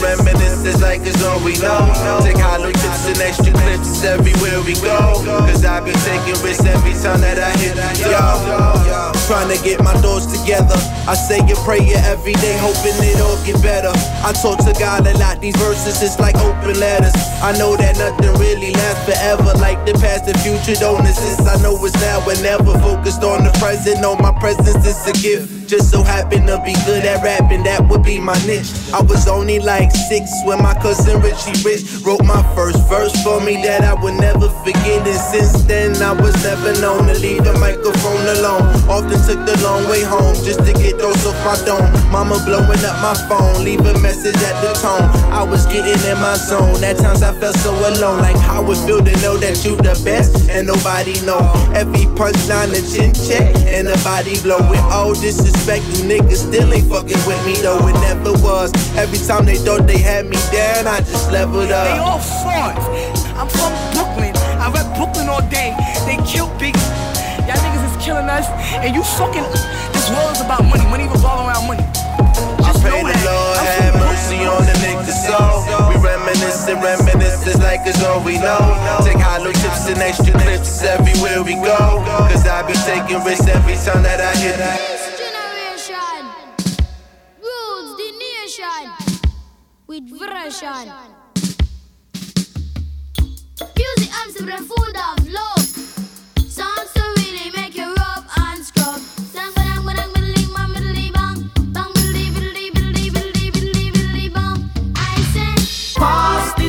[0.00, 1.92] Reminiscing like it's all we know.
[2.22, 5.22] Take hollow tips and extra clips everywhere we go.
[5.46, 9.12] Cause I be taking risks every time that I hit the door.
[9.26, 10.78] Trying to get my thoughts together.
[11.06, 13.90] I say a prayer every day, hoping it all get better.
[14.22, 17.14] I talk to God a lot, these verses is like open letters.
[17.42, 21.42] I know that nothing really lasts forever, like the past and future don't exist.
[21.42, 24.00] I know it's now and never focused on the present.
[24.00, 25.65] No, my presence is a gift.
[25.66, 28.70] Just so happen to be good at rapping, that would be my niche.
[28.94, 33.40] I was only like six when my cousin Richie Rich wrote my first verse for
[33.42, 35.02] me that I would never forget.
[35.02, 38.62] And since then, I was never known to leave the microphone alone.
[38.86, 41.90] Often took the long way home just to get those off my dome.
[42.14, 45.02] Mama blowing up my phone, leave a message at the tone.
[45.34, 46.78] I was getting in my zone.
[46.84, 49.98] At times I felt so alone, like how it feel to know that you the
[50.06, 51.42] best and nobody know.
[51.74, 55.10] Every punchline a chin check and the body blow with all
[55.56, 55.84] disrespect.
[55.96, 57.78] You niggas still ain't fucking with me though.
[57.88, 58.72] It never was.
[58.96, 61.86] Every time they thought they had me down, I just leveled up.
[61.86, 62.84] They all frauds.
[63.36, 64.34] I'm from Brooklyn.
[64.60, 65.74] I rep Brooklyn all day.
[66.06, 66.78] They kill Biggie.
[67.46, 68.46] Y'all niggas is killing us,
[68.82, 69.46] and you fucking.
[69.92, 70.84] This world is about money.
[70.86, 71.84] Money revolve around money.
[72.62, 75.62] I pray the Lord have mercy on the niggas soul.
[75.90, 78.58] We reminisce and like it's all we know.
[79.04, 82.02] Take hollow tips and extra clips everywhere we go.
[82.30, 84.58] Cause I be taking risks every time that I hit
[90.26, 90.62] with.
[93.76, 95.66] Music arms to the food of love.
[96.48, 99.00] Songs to really make you rub and scrub.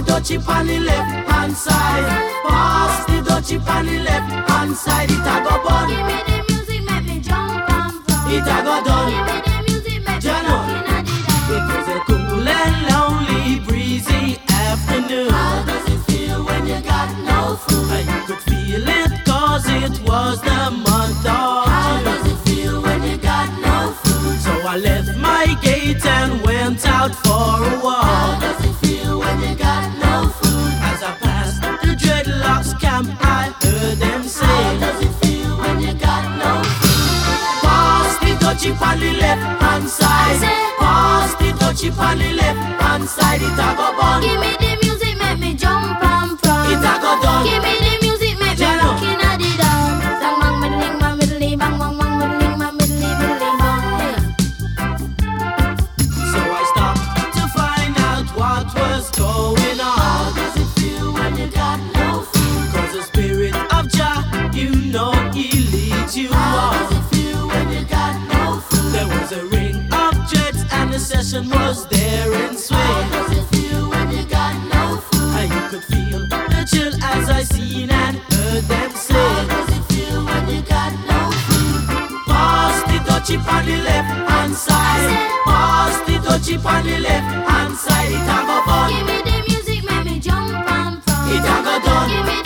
[0.08, 2.08] Dutchie on the left hand side.
[2.47, 5.12] Pass the dutchie on the left hand side.
[5.12, 5.89] It a go bun.
[5.89, 8.32] give me the music, make me jump and from.
[8.32, 9.36] It a go done.
[17.88, 17.97] No food?
[17.97, 22.81] And you could feel it cause it was the month of How does it feel
[22.81, 24.39] when you got no food?
[24.39, 29.41] So I left my gate and went out for a How does it feel when
[29.41, 30.73] you got no food?
[30.89, 35.93] As I passed the dreadlocks camp, I heard them How does it feel when you
[35.93, 37.63] got no food?
[37.63, 40.41] Pass the dutchie on the left hand side.
[40.79, 43.41] Pass the dutchie on the left hand side.
[43.41, 44.21] It a go bun.
[44.21, 44.86] Give me the
[47.16, 47.20] from.
[47.20, 47.45] It a go done.
[47.45, 48.88] Give me the music, make me Jano.
[48.89, 49.01] rock
[49.39, 50.05] the dance.
[50.22, 54.36] Bang bang middling bang middly bang bang bang middling bang middly middly bang.
[56.32, 60.36] So I stopped to find out what was going How on.
[60.36, 62.66] does it feel when you got no food?
[62.74, 66.74] Cause the spirit of Jah, you know he leads you How on.
[66.89, 68.91] does it feel when you got no food?
[68.93, 73.45] There was a ring of jets and the session was there in How does it
[73.55, 75.36] feel when you got no food?
[75.39, 76.07] And you could feel
[76.68, 79.13] chill as I seen and heard them say.
[79.13, 81.82] How does it feel when you got no food?
[82.28, 85.30] Pass the dutchie on the left hand side.
[85.45, 88.11] Pass the dutchie on the left hand side.
[88.11, 88.89] It a go bun.
[88.91, 91.30] Give me the music, make me jump and from.
[91.32, 92.36] It a go done.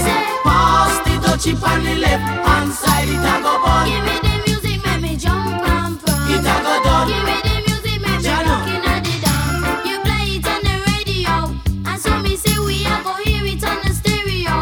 [0.00, 0.26] Hand.
[0.44, 3.08] Pass the dutchie on the left hand side.
[3.08, 3.86] It a go bun.
[3.88, 6.30] give me the music, make me jump and from.
[6.34, 7.08] It a go done.
[7.08, 9.86] Give me the music, make me rock inna the dance.
[9.88, 11.34] You play it on the radio,
[11.90, 14.56] and so me say we a go hear it on the stereo.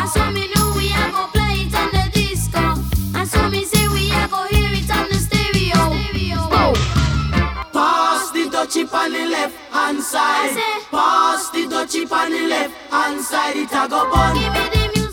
[0.00, 2.64] And so me know we a go play it on the disco.
[3.18, 5.80] And so me say we a go hear it on the stereo.
[7.72, 10.56] Pass the dutchie on the left hand side.
[10.90, 12.71] Pass the dutchie on the left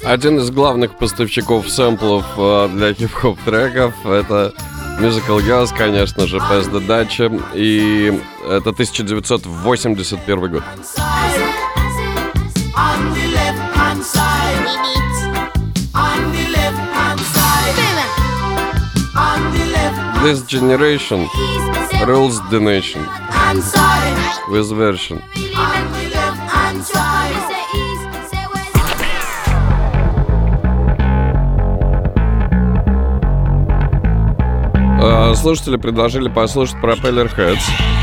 [0.04, 4.54] Один из главных поставщиков сэмплов э, для хип-хоп треков это
[5.00, 10.64] Musical Girls, конечно же, Пезда Дача, и это 1981 год.
[20.22, 21.28] This generation
[22.06, 23.02] rules the nation
[24.50, 25.22] with version.
[35.36, 37.99] Слушатели предложили послушать Propeller Heads.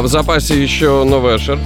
[0.00, 1.58] А в запасе еще новый Эшер.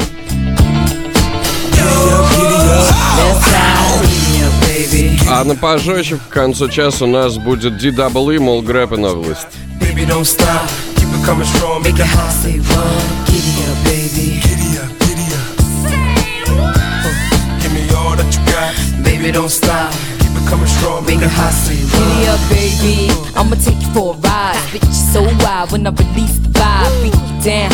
[5.30, 9.46] А на пожестче к концу часа у нас будет DWE, мол, Грэп и Новелист.
[9.80, 10.68] Baby, don't stop.
[10.96, 11.80] Keep it coming strong.
[11.84, 12.32] Make it hot.
[12.32, 13.04] Say what?
[13.28, 14.40] Giddy up, baby.
[14.42, 15.54] Giddy up, giddy up.
[17.62, 18.74] Give me all that you got.
[19.04, 19.92] Baby, don't stop.
[20.18, 21.06] Keep it coming strong.
[21.06, 21.52] Make it hot.
[21.52, 23.14] Say Giddy up, baby.
[23.36, 24.56] I'ma take you for a ride.
[24.72, 27.02] Bitch, you so wild when I release the vibe.
[27.04, 27.73] Beat you down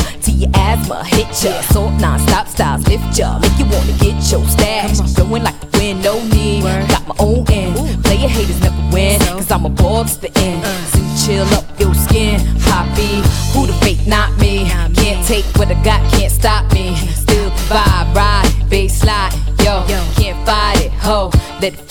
[1.45, 1.61] ya.
[1.73, 3.39] Salt non-stop styles lift ya.
[3.39, 5.01] Make you wanna get your stash.
[5.17, 6.63] Going like the wind, no need.
[6.63, 7.75] Got my own end.
[8.05, 9.21] Player haters never win.
[9.21, 10.63] Cause I'm a ball spittin'.
[10.93, 12.41] So you chill up your skin.
[12.63, 13.23] Poppy,
[13.53, 14.69] who the fake, not me.
[14.95, 16.97] Can't take what I got, can't stop me.
[17.15, 19.33] Still vibe, ride, bass slide.
[19.65, 19.85] Yo,
[20.17, 21.31] can't fight it, ho.
[21.61, 21.90] Let it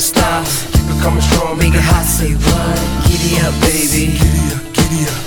[0.00, 0.46] don't stop.
[0.72, 1.58] Keep it coming strong.
[1.58, 2.04] Make it hot.
[2.06, 2.78] Say what?
[3.04, 4.16] Giddy up, baby.
[4.16, 5.20] Giddy up, giddy up.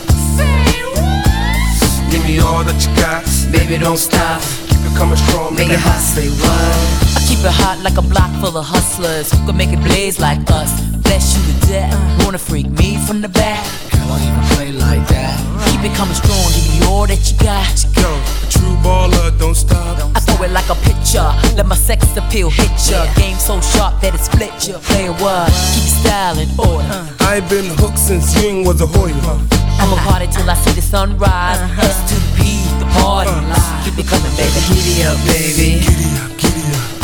[2.10, 3.22] Give me all that you got.
[3.54, 4.42] Baby, don't stop.
[4.70, 5.54] Keep it coming strong.
[5.54, 6.02] Make it hot.
[6.02, 6.74] Say what?
[7.14, 10.20] I keep it hot like a block full of hustlers who can make it blaze
[10.20, 10.72] like us.
[11.06, 12.26] Bless you to death.
[12.26, 13.62] Wanna freak me from the back?
[13.92, 15.63] Girl, I even play like that.
[15.84, 17.76] Keep it coming strong, give me all that you got.
[18.00, 20.00] Go, a true baller, don't stop.
[20.16, 21.28] I throw it like a pitcher,
[21.60, 23.04] let my sex appeal hit ya.
[23.20, 24.80] Game so sharp that it split ya.
[24.80, 25.52] Play what?
[25.76, 26.88] Keep your style in order.
[26.88, 27.28] Uh-huh.
[27.28, 29.12] I've been hooked since Ying was a Hoyer.
[29.12, 30.08] I'ma uh-huh.
[30.08, 31.60] party till I see the sunrise.
[31.60, 31.84] Uh-huh.
[31.84, 33.36] S to the P, the party.
[33.84, 34.64] Keep it coming, baby.
[34.72, 35.84] Giddy up, baby.
[35.84, 36.96] Giddy up, giddy up.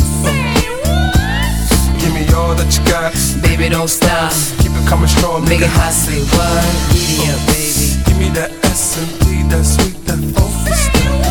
[2.00, 3.12] Give me all that you got.
[3.44, 4.32] Baby, don't stop.
[4.64, 5.44] Keep it coming strong.
[5.52, 5.92] Make it hot.
[5.92, 6.64] Say what?
[6.96, 7.59] Giddy up, baby.
[7.80, 11.30] Give me that S and P, that sweet, that funky stuff.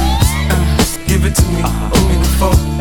[0.51, 1.63] Uh, give it to me.
[1.93, 2.78] Give me the funk.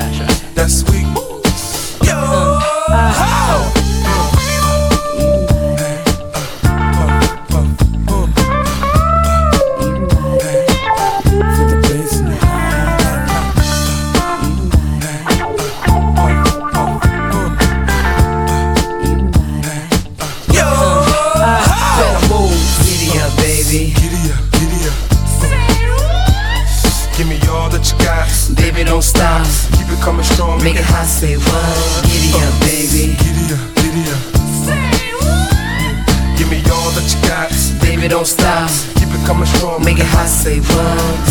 [40.47, 41.26] Say what?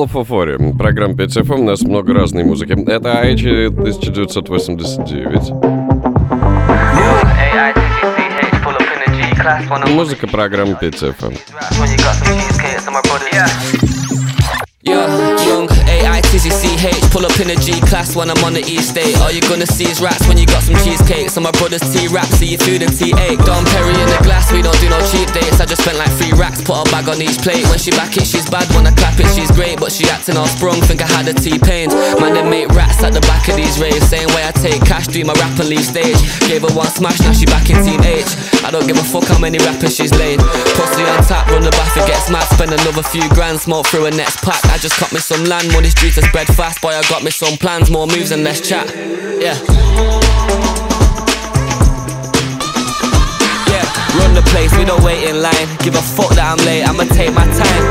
[0.09, 0.57] Фофоре.
[0.77, 1.59] Программа 5 FM, эм».
[1.61, 2.73] у нас много разной музыки.
[2.89, 5.53] Это Айчи 1989.
[9.89, 11.37] Музыка программы 5 FM.
[16.39, 19.11] Tizzy CH, pull up in a G class when I'm on the East State.
[19.19, 21.27] All you're gonna see is rats when you got some cheesecake.
[21.27, 23.43] So my brother's T-rap, see you through the T8.
[23.43, 25.59] Don Perry in the glass, we don't do no cheap dates.
[25.59, 27.67] I just spent like three racks, put a bag on each plate.
[27.67, 28.71] When she back it, she's bad.
[28.71, 29.83] When I clap it, she's great.
[29.83, 31.91] But she acting all sprung, think I had a T-pain.
[32.23, 34.07] Man, they make rats at the back of these raves.
[34.07, 36.23] Same way I take cash, do my rap and leave stage.
[36.47, 38.39] Gave her one smash, now she back in Team H.
[38.63, 40.39] I don't give a fuck how many rappers she's laid.
[40.79, 42.47] Pussy on tap, run the bath, it gets mad.
[42.55, 44.63] Spend another few grand, smoke through a next pack.
[44.71, 46.81] I just cut me some land, money's due to fast.
[46.81, 48.87] Boy, I got me some plans, more moves and less chat.
[49.41, 49.57] Yeah.
[53.67, 53.85] Yeah,
[54.19, 55.67] run the place, we don't wait in line.
[55.79, 57.83] Give a fuck that I'm late, I'ma take my time.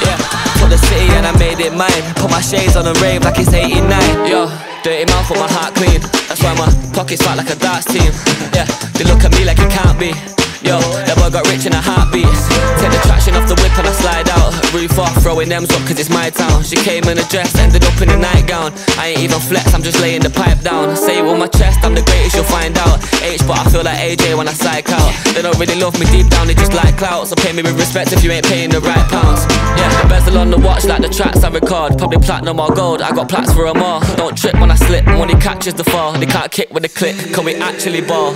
[0.00, 0.18] Yeah,
[0.58, 2.02] for the city and I made it mine.
[2.16, 3.82] Put my shades on and rave like it's 89.
[4.26, 4.48] Yo,
[4.82, 6.00] dirty mouth with my heart clean.
[6.28, 8.12] That's why my pockets fat like a darts team.
[8.56, 8.64] Yeah,
[8.96, 10.35] they look at me like it can't be.
[10.64, 10.80] Yo,
[11.20, 12.24] boy got rich in a heartbeat.
[12.80, 14.52] Take the traction off the whip and I slide out.
[14.72, 16.64] Roof off, throwing them's up cause it's my town.
[16.64, 18.72] She came in a dress, ended up in a nightgown.
[18.96, 20.96] I ain't even flex, I'm just laying the pipe down.
[20.96, 23.02] Say it with my chest, I'm the greatest, you'll find out.
[23.22, 25.12] H, but I feel like AJ when I psych out.
[25.34, 27.28] They don't really love me deep down, they just like clout.
[27.28, 29.44] So pay me with respect if you ain't paying the right pounds.
[29.76, 31.98] Yeah, the bezel on the watch like the tracks I record.
[31.98, 34.00] Probably platinum or gold, I got plaques for 'em all.
[34.16, 36.12] Don't trip when I slip, when money catches the fall.
[36.12, 38.34] They can't kick with a click, can we actually ball?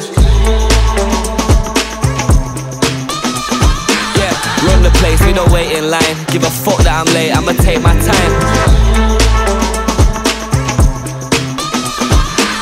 [4.89, 6.15] the place, we don't wait in line.
[6.31, 8.31] Give a fuck that I'm late, I'ma take my time.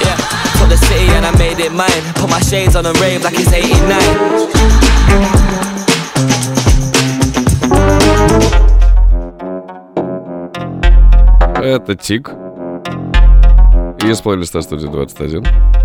[0.02, 0.18] Yeah,
[0.58, 2.04] for the city and I made it mine.
[2.16, 4.64] Put my shades on and rave like it's 89.
[11.64, 12.30] Это Тик.
[14.04, 15.77] Из плейлиста студии 21.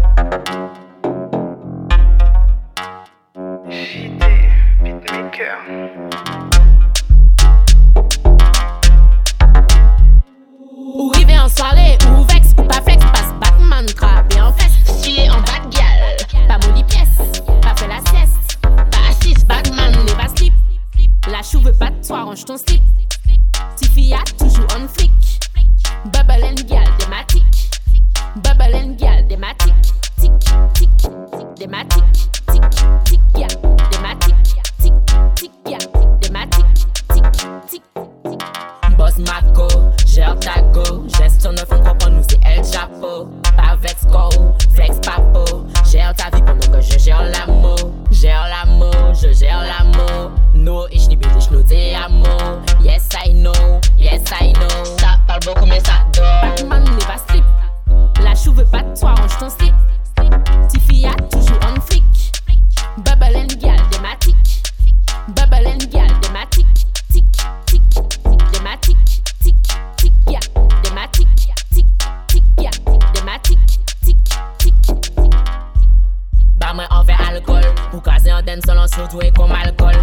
[77.94, 79.94] Ou kaze an den selon surtout e kom alkol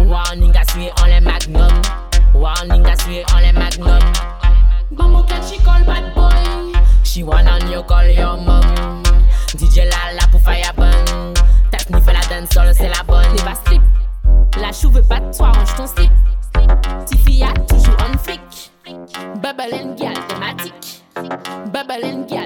[0.00, 1.74] Warning a suye an le magnum
[2.34, 4.02] Warning a suye an le magnum
[4.90, 6.80] Maman can she call bad boy?
[7.04, 8.62] She wanna you call your mom
[9.54, 11.34] DJ la la pour fire bun
[11.70, 13.82] T'as sniffé la dance sol c'est la bonne N'est pas slip.
[14.60, 16.10] La chou veut pas de toi, range ton slip.
[17.06, 18.72] Tiffy a toujours on flic.
[19.42, 21.04] Bubble and gal, thématique.
[21.72, 22.44] Bubble and gal,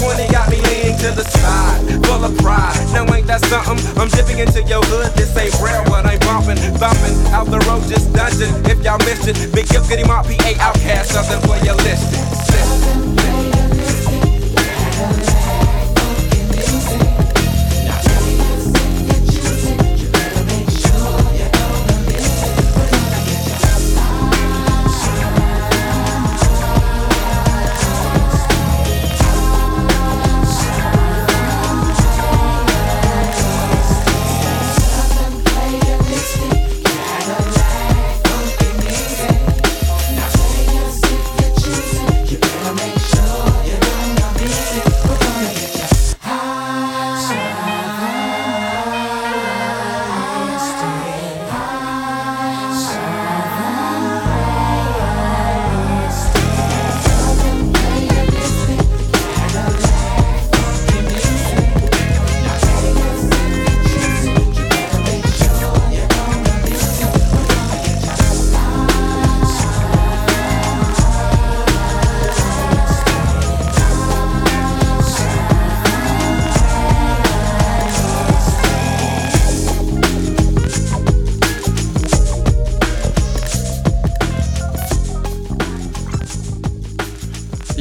[0.00, 2.76] 20 got me leaning to the side, full of pride.
[2.92, 3.80] Now ain't that something?
[3.96, 5.12] I'm dipping into your hood.
[5.16, 8.52] This ain't real, but I'm bumping, bumping out the road, just dungeon.
[8.66, 10.22] If y'all missed it, big up, get him PA
[10.60, 12.04] outcast, nothing for your list.
[12.48, 13.25] Sit.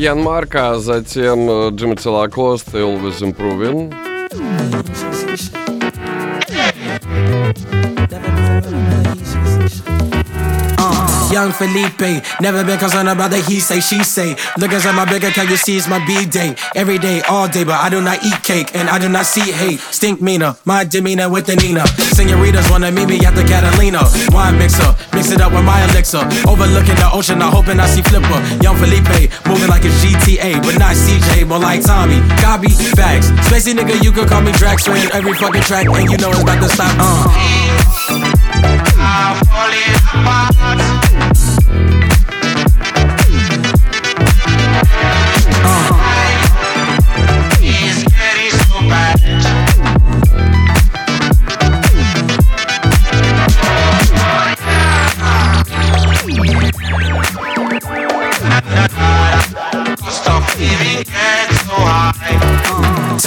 [0.06, 4.05] Ян Марка, затем Джимми Целакост и Always Improving.
[11.36, 14.38] Young Felipe, never been concerned about the he say, she say.
[14.58, 16.56] Look inside my bank account, you see it's my B day.
[16.76, 19.52] Every day, all day, but I do not eat cake and I do not see
[19.52, 19.82] hate.
[19.92, 21.86] Stink meaner, my demeanor with the Nina.
[22.16, 24.08] Senoritas wanna meet me at the Catalina.
[24.32, 26.24] Wine mixer, mix it up with my elixir.
[26.48, 28.40] Overlooking the ocean, I'm hoping I see Flipper.
[28.64, 32.24] Young Felipe, moving like a GTA, but not CJ, more like Tommy.
[32.40, 33.28] Copy, facts.
[33.52, 36.40] Spacey nigga, you could call me Drax, in every fucking track, and you know it's
[36.40, 36.96] about to stop.
[36.96, 37.76] Uh.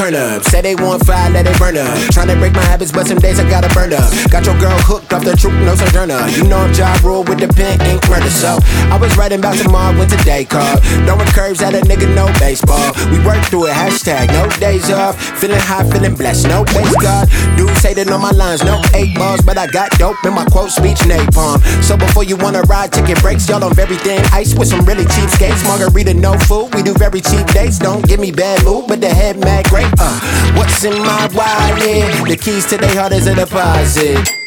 [0.09, 1.93] Turn up, say they want fire, let it burn up.
[2.17, 4.09] Tryna break my habits, but some days I gotta burn up.
[4.31, 6.17] Got your girl hooked off the truth, no sojourner.
[6.33, 8.31] You know I'm job rule with the pen, ain't murder.
[8.31, 8.57] So
[8.89, 10.81] I was writing about tomorrow, went today called.
[11.05, 12.97] Throwing curves at a nigga, no baseball.
[13.13, 15.21] We work through it, hashtag no days off.
[15.37, 17.29] Feeling high, feeling blessed, no base God.
[17.61, 20.71] Dudes hating on my lines, no eight balls, but I got dope in my quote
[20.71, 21.61] speech napalm.
[21.85, 24.25] So before you wanna ride, ticket breaks, y'all on everything.
[24.33, 26.75] Ice with some really cheap skates, margarita, no food.
[26.75, 29.98] We do very cheap dates, don't give me bad mood, but the head mad great.
[30.01, 32.29] Uh, what's in my wallet?
[32.29, 34.39] The keys to their heart is a deposit.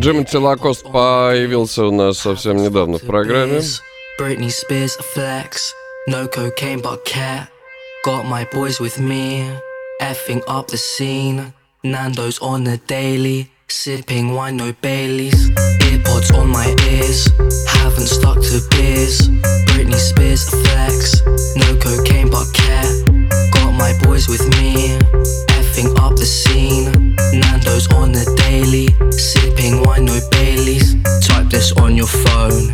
[0.00, 3.60] Джимми Целакост появился у нас совсем недавно в программе.
[4.18, 5.72] Britney Spears a flex.
[6.06, 7.48] No cocaine but cat.
[8.04, 9.50] Got my boys with me.
[10.00, 11.52] Effing up the scene.
[11.82, 13.50] Nando's on the daily.
[13.68, 15.50] Sipping wine, no Baileys.
[15.80, 17.28] Earpods on my ears.
[17.68, 19.28] Haven't stuck to beers.
[19.68, 21.22] Britney Spears flex.
[21.56, 22.86] No cocaine but cat.
[23.54, 24.98] Got my boys with me.
[25.75, 27.15] Effing up the scene.
[27.33, 28.87] Nando's on the daily.
[29.11, 30.95] Sipping wine, no Baileys.
[31.27, 32.71] Type this on your phone.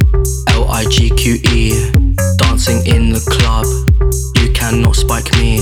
[0.49, 1.89] L I G Q E.
[2.37, 3.65] Dancing in the club.
[4.37, 5.57] You cannot spike me.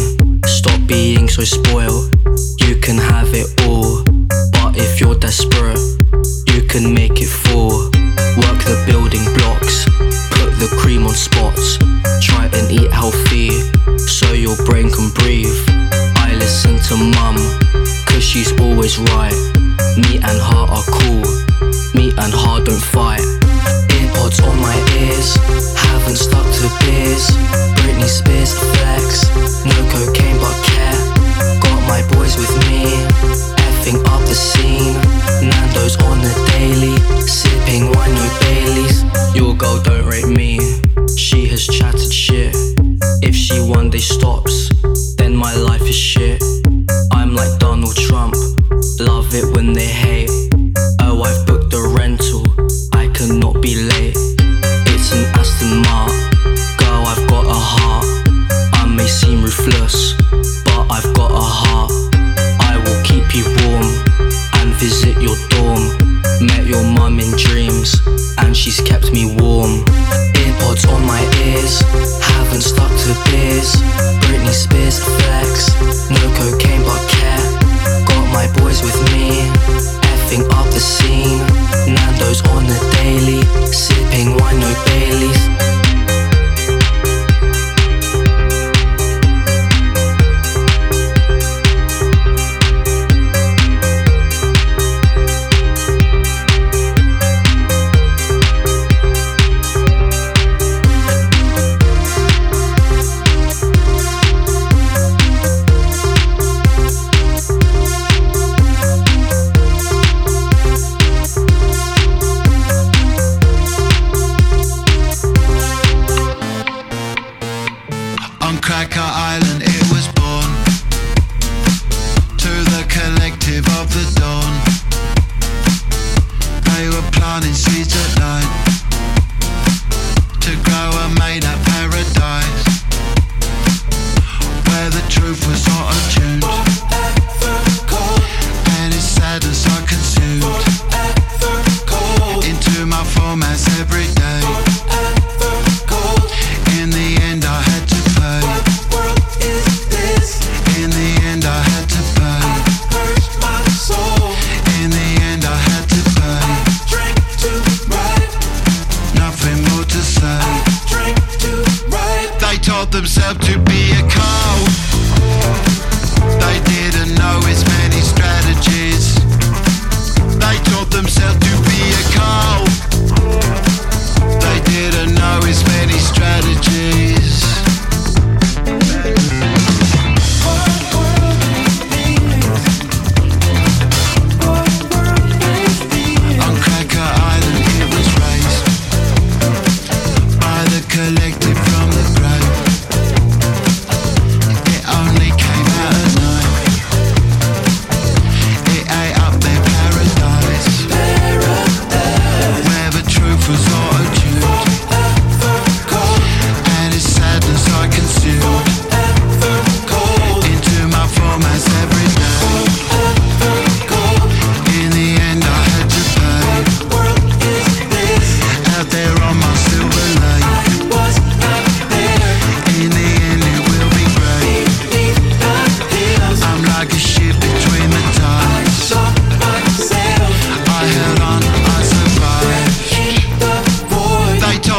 [0.48, 2.12] Stop being so spoiled.
[2.60, 4.04] You can have it all.
[4.52, 5.80] But if you're desperate,
[6.52, 7.88] you can make it fall.
[8.44, 9.86] Work the building blocks.
[10.36, 11.78] Put the cream on spots.
[12.20, 13.52] Try and eat healthy.
[13.98, 15.69] So your brain can breathe.
[16.90, 17.36] To mum.
[18.08, 19.38] Cause she's always right.
[19.96, 21.22] Me and her are cool.
[21.94, 23.22] Me and her don't fight.
[23.94, 25.36] Earpods on my ears.
[25.78, 27.30] Haven't stuck to beers.
[27.78, 29.30] Britney Spears flex.
[29.70, 30.98] No cocaine but cat.
[31.62, 32.90] Got my boys with me.
[33.70, 34.96] Effing up the scene.
[35.48, 36.98] Nando's on the daily.
[37.22, 39.04] Sipping wine, no Baileys.
[39.36, 40.58] Your girl don't rate me.
[41.16, 42.56] She has chatted shit.
[43.22, 44.49] If she one day stops,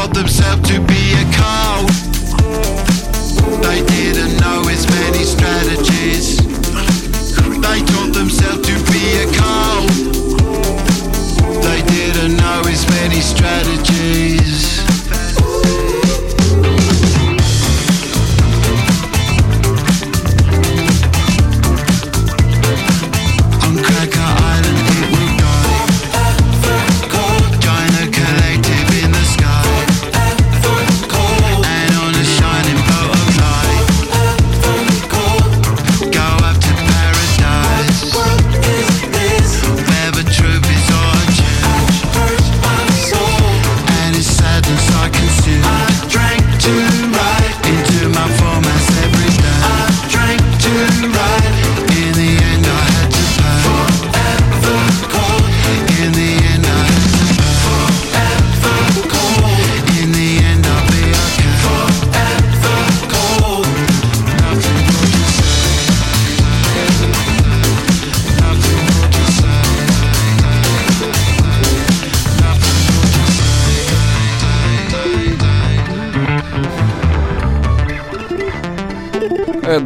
[0.07, 1.20] themselves to be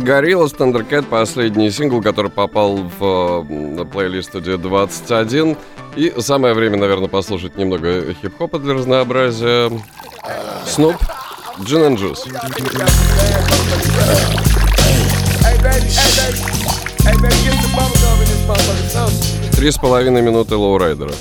[0.06, 5.58] Это Горилла Thundercat, последний сингл, который попал в э, плейлист студии 21.
[5.96, 9.72] И самое время, наверное, послушать немного хип-хопа для разнообразия.
[10.68, 10.96] Снуп,
[11.58, 12.30] Gin and Juice.
[19.56, 21.14] Три с половиной минуты лоурайдера.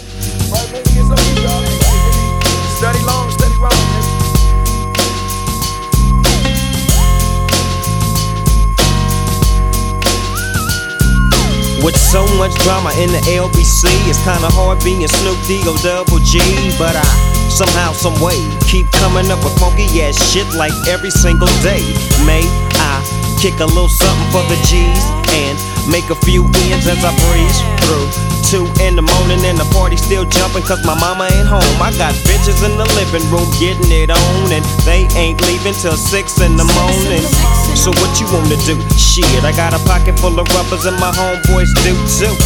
[11.84, 16.18] With so much drama in the LBC, it's kinda hard being Snoop D O double
[16.24, 16.40] G.
[16.80, 17.04] But I
[17.52, 21.84] somehow, some way keep coming up with funky ass shit like every single day.
[22.24, 22.48] May
[22.80, 23.04] I
[23.38, 25.04] kick a little something for the G's
[25.36, 28.08] and make a few ends as I breeze through.
[28.44, 31.64] Two in the morning and the party still jumping cause my mama ain't home.
[31.80, 35.96] I got bitches in the living room getting it on and they ain't leaving till
[35.96, 37.24] six in the morning.
[37.72, 38.76] So what you wanna do?
[39.00, 42.36] Shit, I got a pocket full of rubbers and my homeboys do too.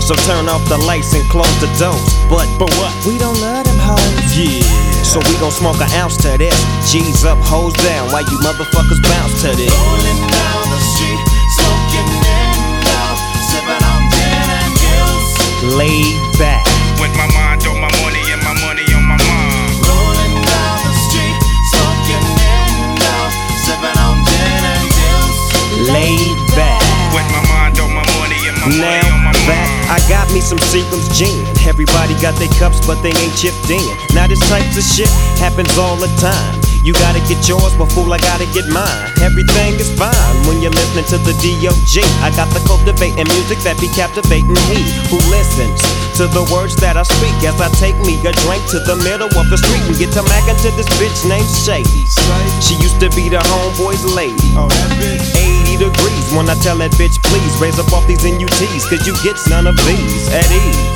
[0.00, 2.00] So turn off the lights and close the doors.
[2.30, 2.94] But but what?
[3.04, 4.00] We don't love them hoes.
[4.38, 4.62] Yeah.
[5.04, 6.56] So we gon' smoke an ounce to this.
[6.90, 9.74] G's up, hoes down, Why you motherfuckers bounce to this.
[15.78, 16.66] Laid back.
[16.98, 19.78] With my mind on my money and my money on my mind.
[19.86, 21.38] Rolling down the street,
[21.70, 23.30] smoking in out,
[23.62, 25.38] sipping on gin and gills.
[25.94, 26.82] Laid back.
[27.14, 30.26] With my mind on my money and my Now money on my back, I got
[30.34, 31.46] me some Seagram's gin.
[31.62, 33.86] Everybody got their cups, but they ain't chipped in.
[34.18, 36.67] Now this type of shit happens all the time.
[36.88, 39.12] You gotta get yours, but fool, I gotta get mine.
[39.20, 42.00] Everything is fine when you're listening to the DOG.
[42.24, 44.80] I got the cultivating music that be captivating he
[45.12, 45.84] who listens
[46.16, 49.28] to the words that I speak as I take me a drink to the middle
[49.28, 52.08] of the street and get to mackin' to this bitch named Shady.
[52.64, 54.48] She used to be the homeboy's lady.
[54.56, 59.12] 80 degrees when I tell that bitch, please raise up off these NUTs, cause you
[59.20, 60.88] get none of these at ease.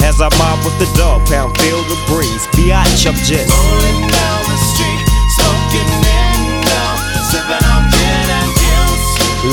[0.00, 2.48] As I mob with the dog pound, feel the breeze.
[2.56, 4.47] Biatch, I'm just Rolling down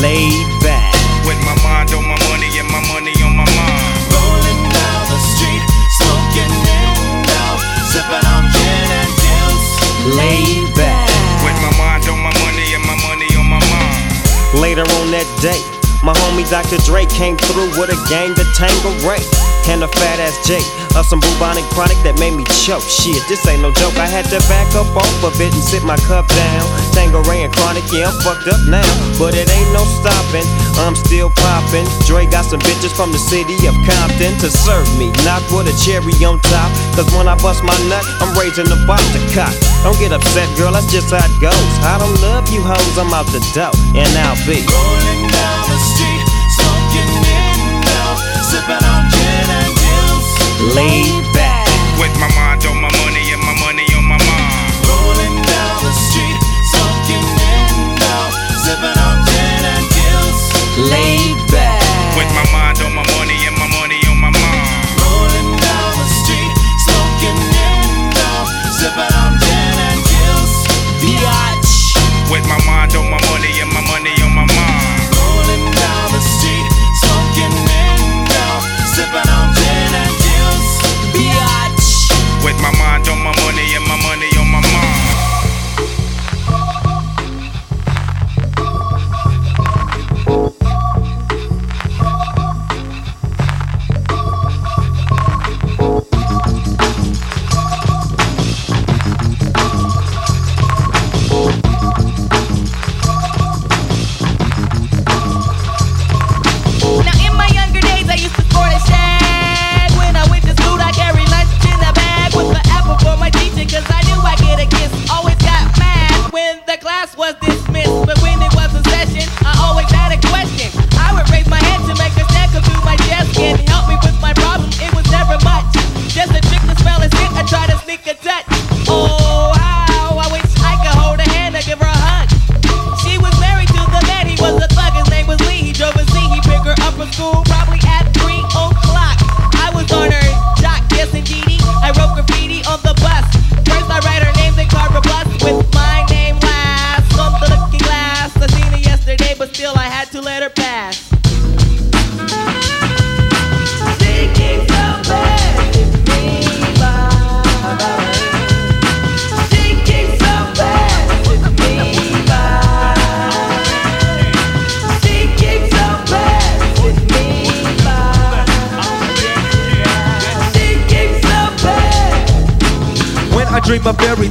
[0.02, 0.94] laid back.
[1.26, 3.96] With my mind on my money and my money on my mind.
[4.14, 5.64] Rolling down the street,
[5.98, 7.60] smoking in out,
[7.90, 9.66] sipping on gin and gills.
[10.20, 11.10] laid back.
[11.46, 14.62] With my mind on my money and my money on my mind.
[14.62, 15.62] Later on that day,
[16.06, 16.78] my homie Dr.
[16.86, 19.26] Dre came through with a gang to Tanqueray.
[19.66, 22.86] And a fat ass Jake of some bubonic chronic that made me choke.
[22.86, 23.98] Shit, this ain't no joke.
[23.98, 26.66] I had to back up off of it and sit my cup down.
[26.94, 27.25] Tanqueray
[27.66, 28.86] chronic, yeah, I'm fucked up now.
[29.18, 30.46] But it ain't no stopping,
[30.78, 31.86] I'm still popping.
[32.06, 35.76] Dre got some bitches from the city of Compton to serve me, not with a
[35.82, 36.70] cherry on top.
[36.94, 39.54] Cause when I bust my nut, I'm raising the bar to cock.
[39.82, 41.72] Don't get upset, girl, that's just how it goes.
[41.82, 45.80] I don't love you hoes, I'm out the dough, and I'll be Rolling down the
[45.82, 46.26] street,
[46.62, 50.28] smoking in out, sipping on gin and gills.
[50.78, 51.66] laid back.
[51.98, 53.05] With my mind on my money
[58.66, 60.42] sipping on gin and gills.
[60.90, 61.86] laid back.
[62.18, 64.90] With my mind on my money and my money on my mind.
[65.06, 66.54] Rolling down the street,
[66.90, 70.54] smoking in out, sipping on gin and gills.
[70.98, 71.94] Biatch.
[72.34, 72.65] With my mind on my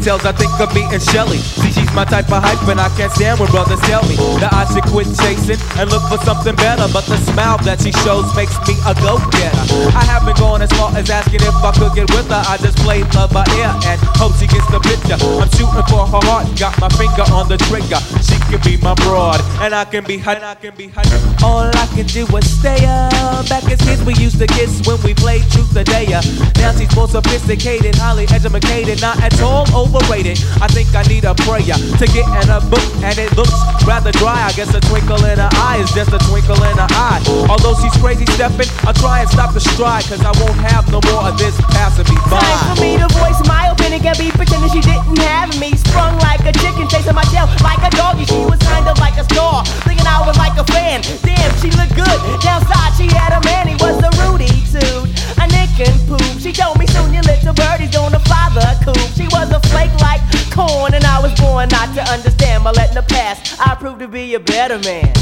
[0.04, 1.73] tales, I think of me and Shelly.
[1.94, 4.82] My type of hype, and I can't stand when brothers tell me that I should
[4.90, 6.90] quit chasing and look for something better.
[6.90, 9.64] But the smile that she shows makes me a go-getter.
[9.94, 12.42] I haven't gone as far as asking if I could get with her.
[12.50, 15.14] I just play love by ear and hope she gets the picture.
[15.38, 18.02] I'm shooting for her heart, got my finger on the trigger.
[18.26, 20.42] She can be my broad, and I can be hot.
[20.42, 21.06] I can be hot.
[21.46, 23.46] All I can do is stay up.
[23.46, 26.18] Back as kids, we used to kiss when we played truth or dare.
[26.58, 30.42] Now she's more sophisticated, highly educated, not at all overrated.
[30.58, 33.54] I think I need a prayer to get in a book, and it looks
[33.86, 34.48] rather dry.
[34.48, 37.20] I guess a twinkle in her eye is just a twinkle in her eye.
[37.48, 41.00] Although she's crazy stepping, I'll try and stop the stride, cause I won't have no
[41.12, 42.40] more of this passing me by.
[42.40, 45.76] Time for me to voice my opinion, can be pretending she didn't have me.
[45.76, 48.24] Sprung like a chicken, chasing my tail like a doggy.
[48.26, 51.02] She was kind of like a star, thinking I was like a fan.
[51.22, 52.18] Damn, she looked good.
[52.42, 55.08] Downside, she had a man, he was a Rudy Toot,
[55.38, 56.24] a nick and poop.
[56.40, 58.98] She told me soon your little birdie's gonna fly the coop.
[59.14, 60.13] She was a flake like
[60.54, 62.64] corn, and I was born not to understand.
[62.64, 65.12] But letting the past, I proved to be a better man.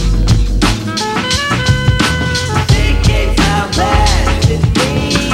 [2.70, 3.70] She kicks out
[4.52, 5.31] it's me,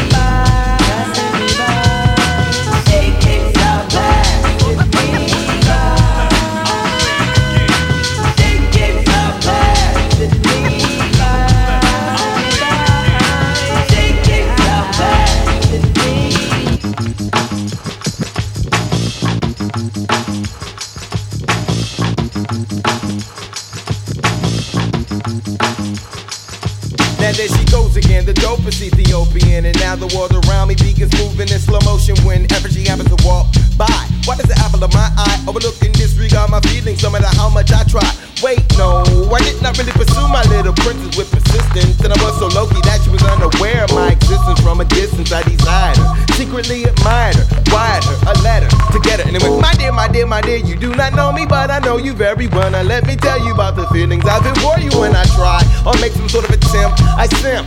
[27.28, 29.66] Now there she goes again, the dopest Ethiopian.
[29.66, 33.22] And now the world around me begins moving in slow motion whenever she happens to
[33.22, 33.84] walk by.
[34.24, 37.50] Why does the apple of my eye overlook and disregard my feelings no matter how
[37.50, 38.27] much I try?
[38.43, 39.02] Wait, no,
[39.35, 41.98] I did not really pursue my little princess with persistence.
[42.05, 44.85] And I was so low key that she was unaware of my existence from a
[44.85, 45.32] distance.
[45.32, 49.27] I desired her, secretly admired her, wired her a letter to get her.
[49.27, 51.70] And it went, My dear, my dear, my dear, you do not know me, but
[51.70, 52.70] I know you very well.
[52.70, 55.59] Now let me tell you about the feelings I've been for you when I try
[55.85, 57.02] or make some sort of attempt.
[57.19, 57.66] I simp.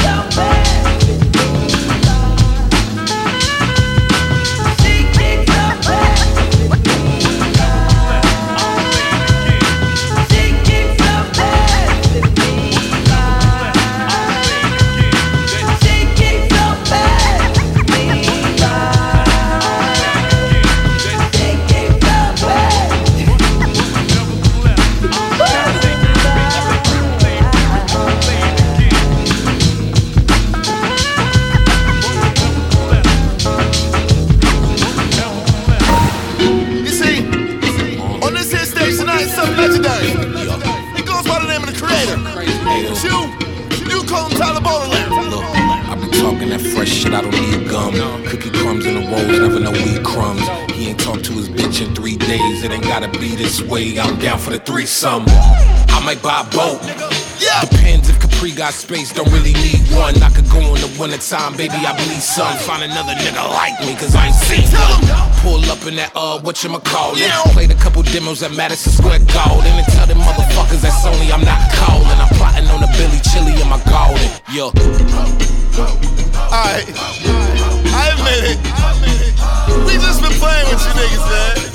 [46.91, 47.93] shit, I don't need gum.
[48.25, 50.41] Cookie crumbs in the rolls, never know weed crumbs.
[50.73, 53.99] He ain't talked to his bitch in three days, it ain't gotta be this way.
[53.99, 55.23] I'm down for the threesome.
[55.27, 56.81] I might buy a boat.
[57.69, 60.17] Depends if Capri got space, don't really need one.
[60.17, 62.57] I could go in the time, baby, I bleed some.
[62.65, 65.29] Find another nigga like me, cause I ain't seen none.
[65.45, 67.29] Pull up in that, uh, whatchamacallit.
[67.53, 69.69] Played a couple demos at Madison Square Garden.
[69.77, 72.17] And tell them motherfuckers that Sony I'm not calling.
[72.17, 74.25] I'm plotting on the Billy Chili in my garden.
[74.49, 74.73] Yo.
[76.49, 76.89] Alright,
[77.93, 79.85] I admit it.
[79.85, 81.70] We just been playing with you niggas, man.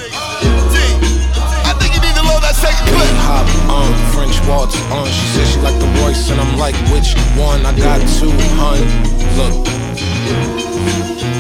[2.57, 3.13] G, I think you need to load that second clip.
[3.29, 7.13] Hop, um, French waltz, um, she said she like the Royce, and I'm like, which
[7.37, 7.65] one?
[7.67, 8.81] I got two, hun.
[9.37, 9.67] Look.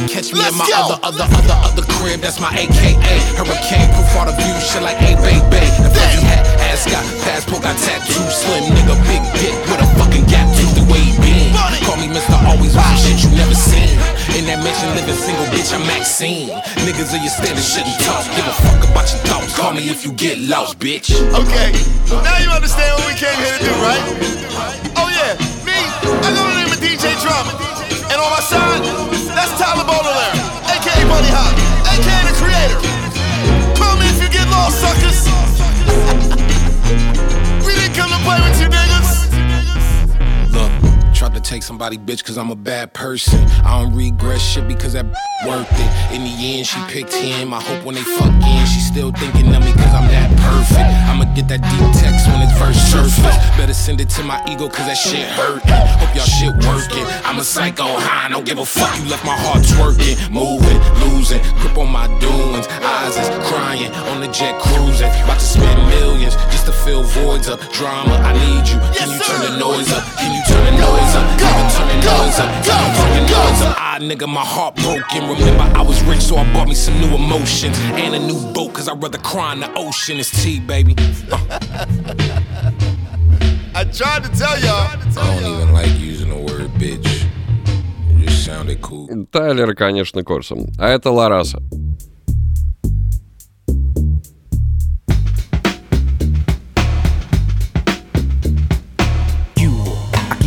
[0.08, 3.16] Catch me in my other, other, other, other crib, that's my AKA.
[3.36, 5.64] Hurricane, proof all the view, shit like A baby.
[5.80, 10.24] The fuzzy hat, ass got, passport got tattoo, slim nigga, big dick with a fucking
[10.26, 10.55] gap
[11.86, 12.34] Call me Mr.
[12.50, 13.94] Always with shit you never seen.
[14.34, 16.50] In that mansion, living single, bitch, I'm Maxine.
[16.82, 18.26] Niggas of your standard shouldn't talk.
[18.34, 19.54] Give a fuck about your thoughts.
[19.54, 21.14] Call me if you get lost, bitch.
[21.30, 21.70] Okay,
[22.26, 24.02] now you understand what we came here to do, right?
[24.98, 27.54] Oh yeah, me, I go to name of DJ Drama.
[28.10, 28.82] And on my side,
[29.30, 30.34] that's Tyler Baudelaire,
[30.66, 31.54] aka Bunny Hop,
[31.86, 32.82] aka the creator.
[33.78, 35.22] Call me if you get lost, suckers.
[37.62, 38.85] we didn't come to play with you niggas.
[41.16, 43.40] Tried to take somebody bitch cause I'm a bad person.
[43.64, 45.06] I don't regret shit because that
[45.46, 46.14] worth it.
[46.14, 47.54] In the end, she picked him.
[47.54, 50.84] I hope when they fuck in, she still thinking of me cause I'm that perfect.
[51.08, 53.36] I'ma get that deep text when it's first surface.
[53.56, 55.64] better send it to my ego, cause that shit hurt.
[55.64, 57.08] Hope y'all shit working.
[57.24, 58.92] I'm a psycho high, don't give a fuck.
[59.00, 62.68] You left my heart twerking, moving, losing, grip on my doings.
[62.84, 65.08] Eyes is crying on the jet cruising.
[65.24, 67.60] About to spend millions just to fill voids up.
[67.72, 68.76] Drama, I need you.
[68.92, 70.04] Can you turn the noise up?
[70.20, 71.38] Can you turn the noise up?
[71.38, 72.50] Can you turn the noise up?
[72.64, 73.76] Can you turn the noise up?
[73.78, 75.28] Ah, nigga, my heart broken.
[75.28, 78.72] Remember, I was rich, so I bought me some new emotions and a new boat,
[78.74, 80.18] cause I'd rather cry in the ocean.
[80.18, 80.94] It's tea, baby.
[83.74, 84.88] I tried to tell y'all.
[85.18, 87.26] I don't even like using the word bitch.
[88.10, 89.08] It just sounded cool.
[89.30, 90.66] Тайлер, конечно, Корсом.
[90.78, 91.62] А это Лараса.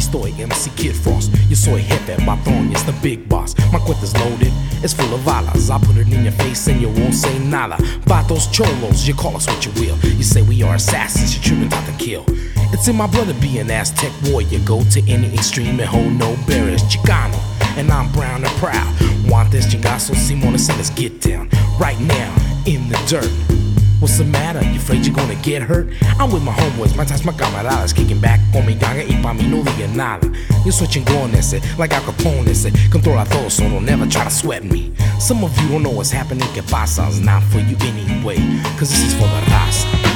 [0.10, 1.32] Estoy, MC Kid Frost.
[1.50, 3.56] Yo soy jefe, patrón, it's the big boss.
[3.72, 4.52] My cuenta's loaded,
[4.84, 5.70] it's full of balas.
[5.70, 7.76] I put it in your face and you won't say nada.
[8.06, 9.98] Vatos cholos, you call us what you will.
[10.18, 12.26] You say we are assassins, you're children out to kill.
[12.72, 14.60] It's in my blood to be an Aztec warrior.
[14.66, 16.84] Go to any extreme and hold no barriers.
[16.84, 17.40] Chicano,
[17.78, 18.88] and I'm brown and proud.
[19.30, 21.50] Want this chingazo, Simona, so let's get down.
[21.80, 23.59] Right now, in the dirt.
[24.00, 24.64] What's the matter?
[24.64, 25.88] You afraid you're gonna get hurt?
[26.20, 29.34] I'm with my homeboys, my ties, my camaradas Kicking back con mi ganga y pa'
[29.34, 30.26] mí no diga nada
[30.66, 34.30] Yo soy chingón ese, like Al Capone ese Controla todo, so don't never try to
[34.30, 37.76] sweat me Some of you don't know what's happening, que pasa It's not for you
[37.82, 38.38] anyway,
[38.78, 40.09] cause this is for the raza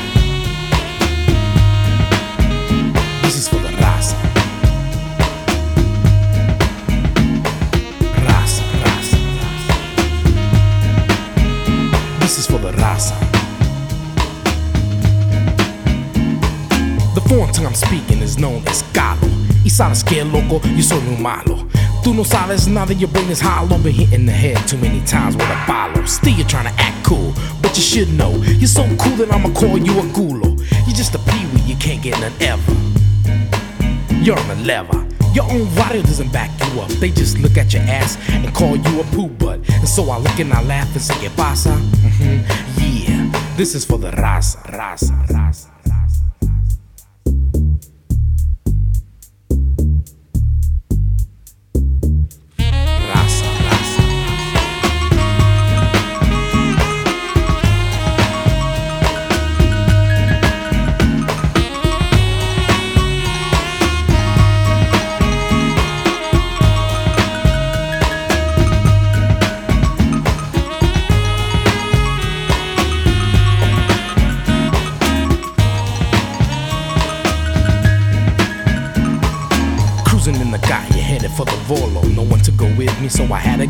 [17.74, 19.28] I'm speaking is known as Galo.
[19.66, 21.68] Y sabes que loco, yo soy muy malo.
[22.04, 23.80] Tú no sabes nada, your brain is hollow.
[23.80, 26.06] Been hitting the head too many times with a follow.
[26.06, 27.34] Still you're trying to act cool,
[27.64, 28.32] but you should know.
[28.60, 30.56] You're so cool that I'ma call you a gulo.
[30.86, 32.74] You're just a peewee, you can't get none ever.
[34.22, 35.08] You're on the lever.
[35.34, 36.90] Your own radio doesn't back you up.
[37.02, 39.68] They just look at your ass and call you a poo butt.
[39.68, 41.72] And so I look and I laugh and say, ¿Qué pasa?
[41.74, 42.38] hmm
[42.78, 45.12] Yeah, this is for the raza, raza.
[45.28, 45.73] Raza,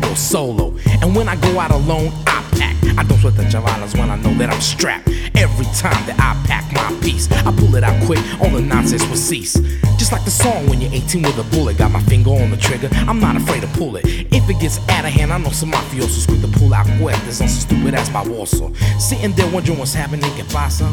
[0.00, 0.74] to go solo.
[1.02, 2.76] And when I go out alone, I pack.
[2.98, 5.08] I don't sweat the chavalas when I know that I'm strapped.
[5.36, 9.06] Every time that I pack my piece, I pull it out quick, all the nonsense
[9.08, 9.54] will cease.
[9.96, 12.56] Just like the song when you're 18 with a bullet, got my finger on the
[12.56, 14.04] trigger, I'm not afraid to pull it.
[14.06, 17.40] If it gets out of hand, I know some mafiosos quick to pull out cuerdas
[17.40, 18.74] on some stupid ass baboso.
[19.00, 20.86] Sitting there wondering what's happening, que pasa?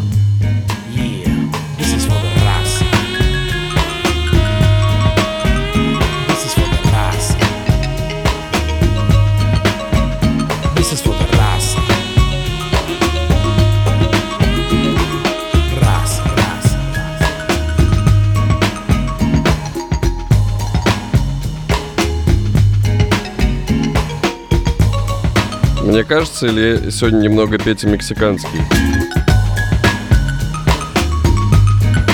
[26.02, 28.60] Мне кажется, или сегодня немного Петя мексиканский?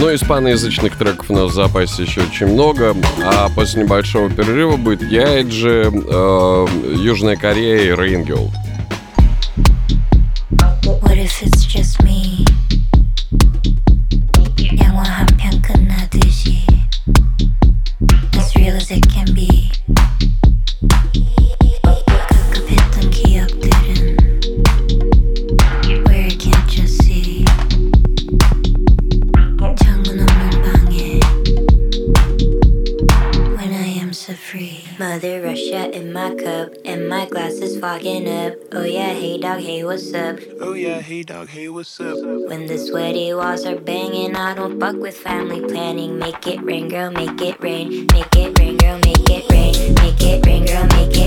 [0.01, 2.93] Ну, испаноязычных треков у нас в запасе еще очень много,
[3.23, 8.26] а после небольшого перерыва будет Яйджи, э, Южная Корея и Rain
[37.98, 41.99] fogging up Oh yeah, hey dog, hey what's up Oh yeah, hey dog, hey, what's
[41.99, 42.18] up?
[42.49, 46.19] When the sweaty walls are banging, I don't fuck with family planning.
[46.19, 48.07] Make it rain, girl, make it rain.
[48.14, 49.94] Make it rain, girl, make it rain.
[49.95, 51.27] Make it rain, girl, make it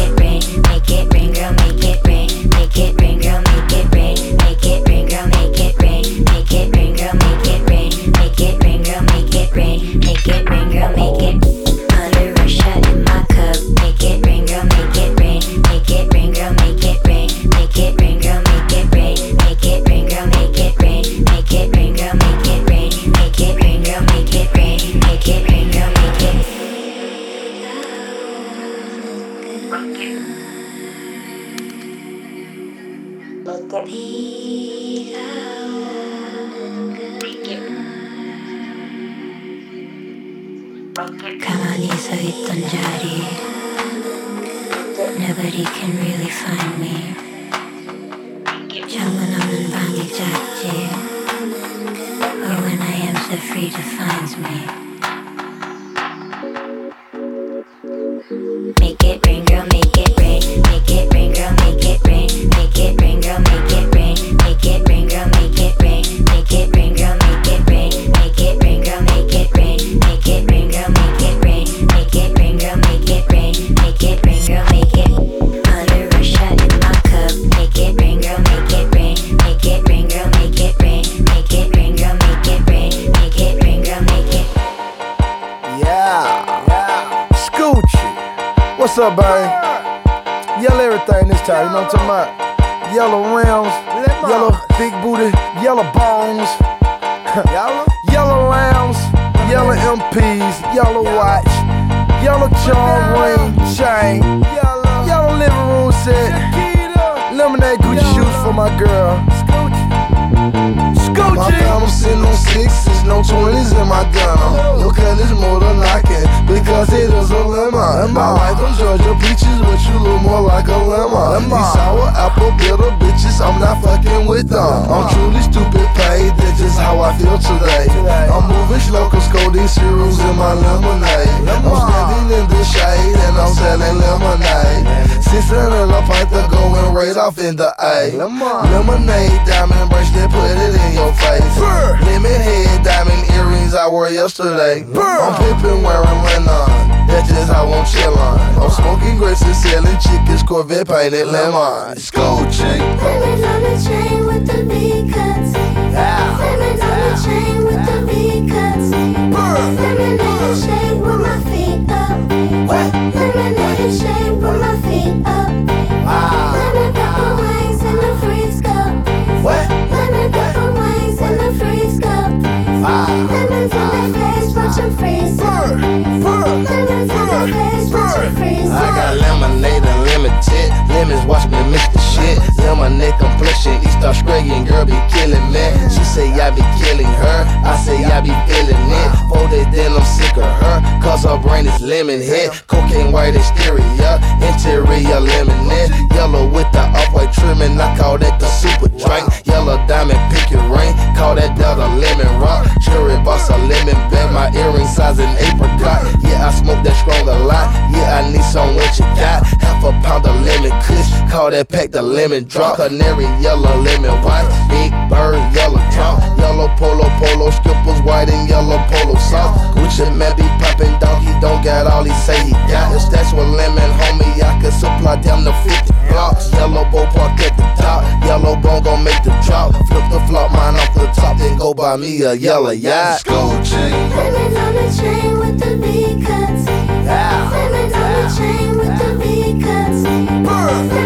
[211.41, 212.77] call that pack the lemon drop.
[212.77, 218.77] Canary yellow lemon white, big bird yellow top, Yellow polo polo skippers white and yellow
[218.93, 219.57] polo soft.
[219.73, 222.93] Gucci Mane be popping donkey, don't got all he say he got.
[222.93, 226.53] If that's what lemon homie, I could supply down the 50 blocks.
[226.53, 229.73] Yellow bow park at the top, yellow bone gon' make the drop.
[229.89, 233.25] Flip the flop, mine off the top, then go buy me a yellow yacht.
[233.25, 236.69] Go chain, lemon on the chain with the big cuts.
[236.69, 237.49] Yeah.
[237.49, 237.97] yeah.
[237.97, 238.70] on the chain.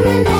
[0.05, 0.34] Thank you.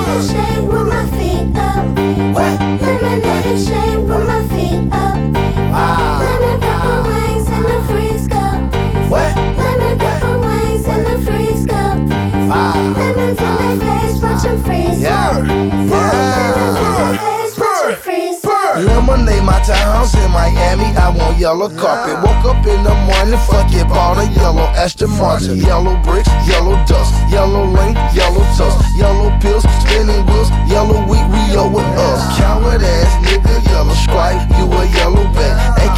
[20.06, 22.22] was in Miami, I want yellow carpet.
[22.22, 25.57] Woke up in the morning, fuck it, bought a yellow Aston Martin.
[25.57, 31.69] Yellow bricks, yellow dust, yellow link, yellow toast, yellow pills, spinning wheels, yellow wheat, Rio
[31.69, 32.22] with us.
[32.38, 35.55] Coward ass nigga, yellow stripe, you a yellow bag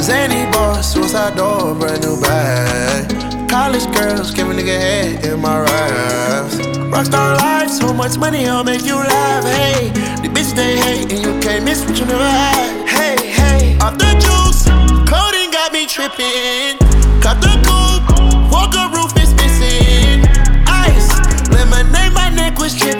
[0.00, 3.48] Zany boss, suicide door, brand new bag.
[3.48, 6.56] College girls, give a nigga head in my raps.
[6.90, 9.44] Rockstar life, so much money, I'll make you laugh.
[9.44, 9.90] Hey,
[10.22, 12.88] the bitch they hate, and you can't miss what you never had.
[12.88, 14.64] Hey, hey, off the juice,
[15.08, 16.78] codeine got me tripping.
[17.22, 20.26] Cut the coupe, walker roof is missing.
[20.66, 21.08] Ice,
[21.50, 22.99] lemonade, my neck was tripping.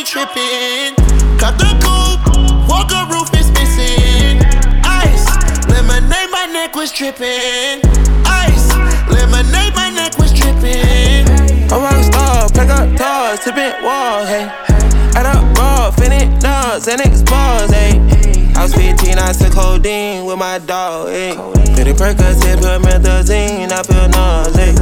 [0.00, 0.94] codeine tripping.
[1.38, 4.40] Cut the coupe, walker roof is missing.
[4.84, 5.26] Ice,
[5.68, 7.80] lemonade, my neck was tripping.
[8.24, 8.68] Ice,
[9.08, 11.26] lemonade, my neck was tripping.
[11.70, 14.48] A rock star, pack up toys, tipping walls, hey.
[15.16, 17.98] Add up raw, finish nuts, and expose, hey.
[18.56, 21.34] I was 15, I took codeine with my dog, hey.
[21.74, 24.78] Pretty Percocet, promethazine, I feel nauseous.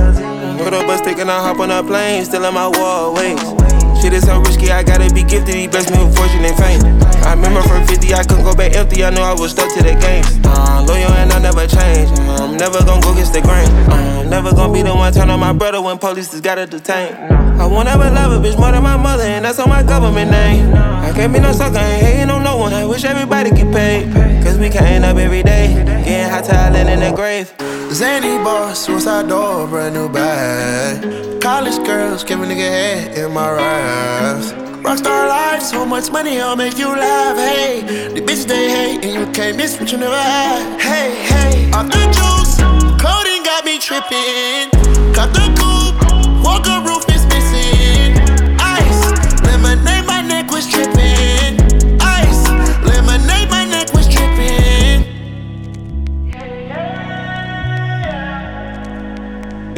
[0.62, 3.77] Put up a stick and I hop on a plane, still in my wall, waist.
[4.00, 5.54] Shit is so risky, I gotta be gifted.
[5.54, 6.80] He blessed me with fortune and fame.
[7.26, 9.02] I remember from 50, I couldn't go back empty.
[9.04, 10.22] I knew I was stuck to the game.
[10.44, 12.08] Uh, loyal and I never change.
[12.18, 13.68] Uh, I'm never gonna go against the grain.
[13.90, 16.66] Uh, I'm never gonna be the one turn on my brother when police just gotta
[16.66, 17.12] detain.
[17.58, 20.30] I won't ever love a bitch more than my mother, and that's on my government
[20.30, 20.72] name.
[20.74, 22.72] I can't be no sucker, ain't hating on no one.
[22.72, 24.14] I wish everybody get paid.
[24.44, 25.74] Cause we can't up every day.
[26.04, 27.52] Getting hot talent in the grave.
[27.90, 31.40] Zany boss, suicide door, brand new bag.
[31.40, 34.52] College girls, give a nigga head in my raps.
[34.82, 37.36] Rockstar life, so much money, I'll make you laugh.
[37.36, 37.80] Hey,
[38.14, 40.80] the bitch they hate, and you can't miss what you never had.
[40.80, 42.56] Hey, hey, off the juice,
[43.02, 44.70] codeine got me tripping.
[45.14, 45.57] Cut the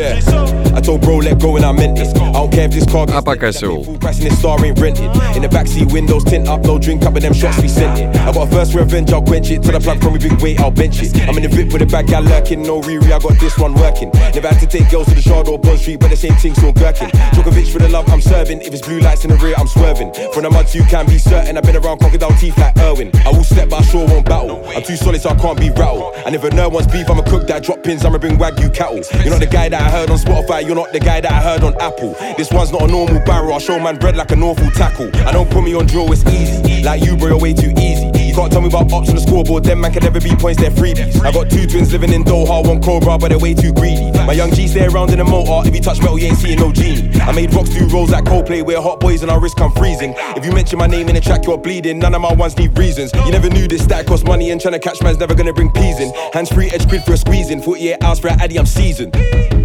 [0.00, 0.39] Yeah.
[0.80, 2.16] I told bro, let go, and I meant it.
[2.16, 5.04] I don't care if this car gets full price and this star ain't rented.
[5.36, 8.16] In the backseat windows tint up, no drink up, but them shots we sent it.
[8.16, 9.62] I got a first revenge, I'll quench it.
[9.62, 11.12] Till the plug from me big weight, I'll bench it.
[11.28, 13.74] I'm in the VIP with a bad guy lurking, no re I got this one
[13.74, 14.10] working.
[14.32, 16.56] Never had to take girls to the shard or Bond Street, but the same things
[16.62, 17.10] no gherkin.
[17.36, 18.62] Djokovic for the love I'm serving.
[18.62, 20.14] If it's blue lights in the rear, I'm swerving.
[20.32, 21.58] From the muds, you can be certain.
[21.58, 23.10] I've been around crocodile teeth like Irwin.
[23.26, 24.64] I will step, but I sure won't battle.
[24.64, 26.14] I'm too solid, so I can't be rattled.
[26.24, 28.02] And if a nerd wants beef, I'm a cook that drop pins.
[28.02, 29.04] I'ma bring wagyu cattle.
[29.20, 31.40] You're not the guy that I heard on Spotify you're not the guy that I
[31.42, 32.14] heard on Apple.
[32.38, 35.10] This one's not a normal barrel, I'll show man bread like an awful tackle.
[35.26, 36.84] I don't put me on drill, it's easy.
[36.84, 38.06] Like you, bro, you're way too easy.
[38.06, 40.60] You can't tell me about ops on the scoreboard, them man can never be points,
[40.60, 41.20] they're freebies.
[41.24, 44.12] I got two twins living in Doha, one Cobra, but they're way too greedy.
[44.12, 46.60] My young G stay around in the motor, if you touch metal, you ain't seeing
[46.60, 47.10] no genie.
[47.18, 50.14] I made rocks do rolls like Coldplay, where hot boys and our wrist come freezing.
[50.36, 51.98] If you mention my name in a track, you're bleeding.
[51.98, 53.12] None of my ones need reasons.
[53.26, 55.72] You never knew this that cost money, and trying to catch man's never gonna bring
[55.72, 56.14] peas in.
[56.32, 57.60] Hands free, edge grid for a squeezing.
[57.60, 59.59] 48 hours for a addy, I'm seasoned.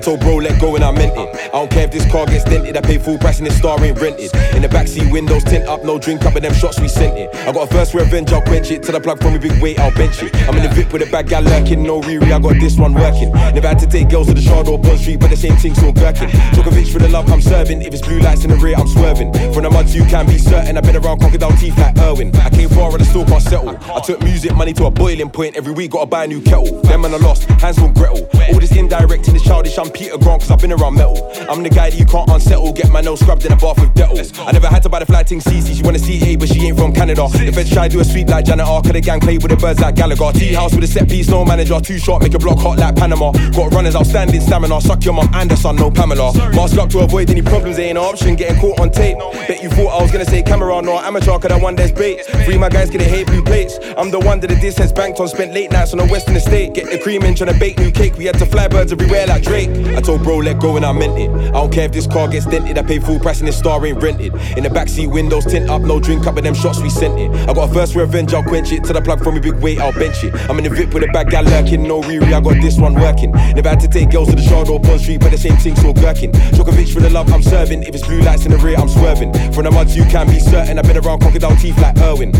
[0.00, 1.28] Told bro, let go and I meant it.
[1.52, 3.82] I don't care if this car gets dented, I pay full price and this star
[3.84, 4.34] ain't rented.
[4.54, 7.28] In the backseat windows tint up, no drink up, and them shots we sent it.
[7.46, 8.82] I got a first revenge, I'll quench it.
[8.82, 10.34] Till the plug from me big weight, I'll bench it.
[10.48, 12.94] I'm in the VIP with a bad guy lurking, no Riri, I got this one
[12.94, 13.30] working.
[13.32, 15.74] Never had to take girls to the Shard or Bond Street, but the same thing
[15.74, 16.30] still gherkin.
[16.56, 17.82] Djokovic for the love I'm serving.
[17.82, 19.34] If it's blue lights in the rear, I'm swerving.
[19.52, 20.78] From the muds, you can be certain.
[20.78, 22.34] I've been around crocodile teeth like Irwin.
[22.36, 23.76] I came far and I still can't settle.
[23.76, 25.56] I took music money to a boiling point.
[25.56, 26.80] Every week, gotta buy a new kettle.
[26.82, 28.26] Them and I lost, hands full Gretel.
[28.48, 31.18] All this indirect and this childish, I'm I'm Peter Grant cause I've been around metal.
[31.50, 32.72] I'm the guy that you can't unsettle.
[32.72, 34.46] Get my nose scrubbed in a bath with Dettol.
[34.46, 35.74] I never had to buy the flight thing CC.
[35.74, 37.26] She wanna see A, but she ain't from Canada.
[37.26, 38.82] The feds try to do a sweep like Janet R.
[38.82, 40.30] Cause the gang play with the birds like Gallagher.
[40.32, 41.80] Tea house with a set piece, no manager.
[41.80, 43.32] Too short, make a block hot like Panama.
[43.50, 44.80] Got runners outstanding stamina.
[44.80, 46.32] Suck your mum and the son, no Pamela.
[46.54, 48.36] Mask up to avoid any problems, ain't no option.
[48.36, 49.18] Getting caught on tape.
[49.48, 52.24] Bet you thought I was gonna say camera, no amateur, cause I won there's bait.
[52.44, 53.80] Three my guys getting hate blue plates.
[53.98, 55.26] I'm the one that the distance banked on.
[55.26, 56.74] Spent late nights on the western estate.
[56.74, 58.16] Get the cream in, trying to bake new cake.
[58.16, 59.79] We had to fly birds everywhere like Drake.
[59.96, 61.30] I told bro, let go and I meant it.
[61.30, 62.78] I don't care if this car gets dented.
[62.78, 64.34] I pay full price and this star ain't rented.
[64.56, 67.30] In the backseat windows tint up, no drink up, but them shots we sent it.
[67.48, 68.84] I got a first revenge, I'll quench it.
[68.84, 70.34] To the plug from a big weight, I'll bench it.
[70.48, 72.94] I'm in the VIP with a bad gal lurking, no Riri, I got this one
[72.94, 73.32] working.
[73.32, 75.76] Never had to take girls to the shard or Bond Street, but the same thing,
[75.76, 76.32] so gherkin.
[76.32, 77.82] Djokovic for the love I'm serving.
[77.82, 79.32] If it's blue lights in the rear, I'm swerving.
[79.52, 80.78] From the muds, you can be certain.
[80.78, 82.32] I've been around crocodile teeth like Irwin.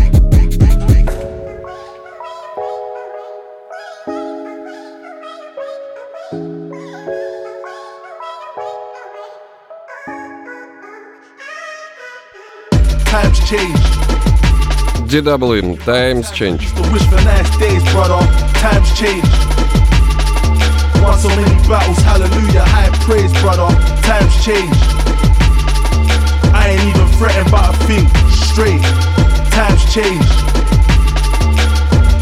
[13.51, 13.83] Change.
[15.11, 16.73] DW, Times Change.
[16.73, 18.23] The wish for nice days, brother.
[18.63, 19.27] Times change.
[21.03, 23.67] Won so many battles, hallelujah, high praise, brother.
[24.07, 24.71] Times change.
[26.55, 28.07] I ain't even fretting about a thing.
[28.31, 28.79] Straight.
[29.51, 30.27] Times change.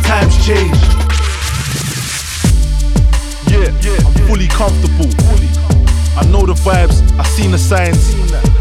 [0.10, 0.82] Times change.
[3.54, 5.79] Yeah, yeah, I'm fully comfortable.
[6.20, 8.14] I know the vibes, I seen the signs.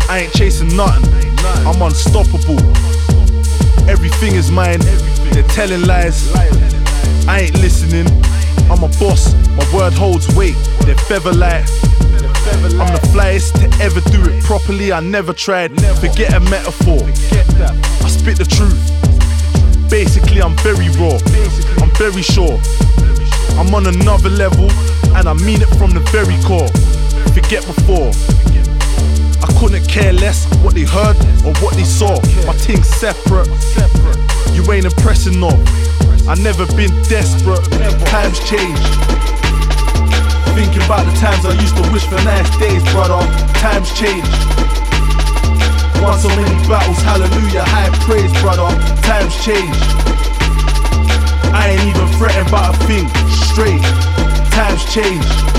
[0.08, 1.04] I ain't chasing nothing.
[1.66, 2.56] I'm unstoppable.
[3.90, 4.78] Everything is mine.
[5.32, 6.32] They're telling lies.
[7.26, 8.06] I ain't listening.
[8.70, 9.34] I'm a boss.
[9.56, 10.54] My word holds weight.
[10.86, 11.68] They're feather light.
[12.78, 14.92] I'm the flyest to ever do it properly.
[14.92, 15.74] I never tried.
[15.98, 17.02] Forget a metaphor.
[17.02, 18.78] I spit the truth.
[19.90, 21.18] Basically, I'm very raw.
[21.82, 22.60] I'm very sure.
[23.58, 24.70] I'm on another level,
[25.16, 26.70] and I mean it from the very core.
[27.34, 28.10] Forget before.
[29.42, 32.14] I couldn't care less what they heard or what they saw.
[32.46, 33.48] My thing's separate.
[34.52, 35.50] You ain't impressing no.
[36.28, 37.64] I never been desperate.
[38.06, 38.78] Times change.
[40.54, 43.22] Thinking about the times I used to wish for nice days, brother.
[43.62, 44.26] Times change.
[46.02, 48.68] Won so many battles, hallelujah, high praise, brother.
[49.02, 49.74] Times change.
[51.54, 53.08] I ain't even fretting about a thing.
[53.50, 53.82] Straight.
[54.52, 55.57] Times change.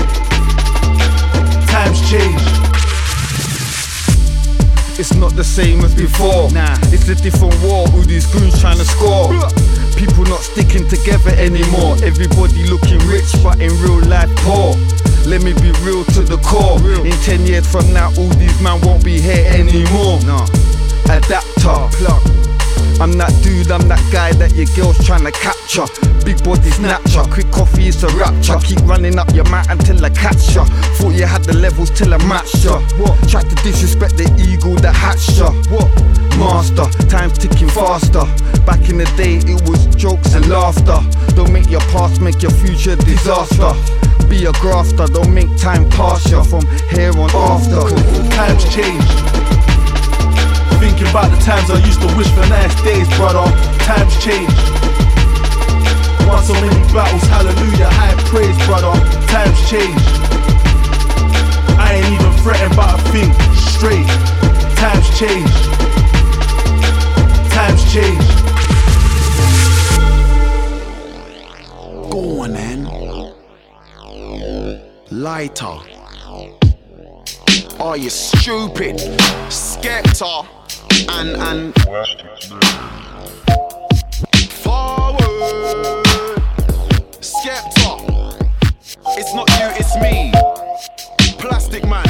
[1.80, 2.42] Times change.
[5.00, 6.50] It's not the same as before.
[6.52, 6.76] Nah.
[6.92, 7.88] It's a different war.
[7.88, 9.32] All these goons trying to score.
[9.96, 11.96] People not sticking together anymore.
[12.04, 14.76] Everybody looking rich, but in real life poor.
[15.24, 16.76] Let me be real to the core.
[17.00, 20.20] In 10 years from now, all these men won't be here anymore.
[20.28, 20.44] No.
[21.08, 21.88] Adapter.
[21.96, 22.39] Plug.
[23.00, 25.88] I'm that dude, I'm that guy that your girl's trying to capture.
[26.20, 28.60] Big body snatcher, quick coffee is a rapture.
[28.60, 30.68] Keep running up your mat until I catch ya.
[31.00, 32.76] Thought you had the levels till I matched ya.
[33.00, 33.16] What?
[33.24, 35.48] Tried to disrespect the eagle that hatched ya.
[35.72, 35.88] What?
[36.36, 38.28] Master, time's ticking faster.
[38.68, 41.00] Back in the day, it was jokes and laughter.
[41.32, 43.72] Don't make your past make your future disaster.
[44.28, 47.80] Be a grafter, don't make time pass ya from here on after.
[48.36, 49.08] Times change.
[51.00, 53.40] Thinking about the times I used to wish for nice days, brother.
[53.88, 54.52] Times change.
[56.28, 58.92] Won so many battles, hallelujah, high praise, brother.
[59.32, 59.96] Times change.
[61.80, 63.32] I ain't even fretting about a thing.
[63.56, 64.06] Straight.
[64.76, 65.50] Times change.
[67.48, 68.26] Times change.
[72.10, 72.84] Go on then.
[75.10, 75.78] Lighter.
[77.80, 78.96] Are you stupid?
[79.48, 80.59] Skepta
[81.10, 81.74] and and
[84.62, 86.04] forward.
[87.20, 87.90] Skepta.
[89.18, 90.32] It's not you, it's me.
[91.38, 92.06] Plastic man.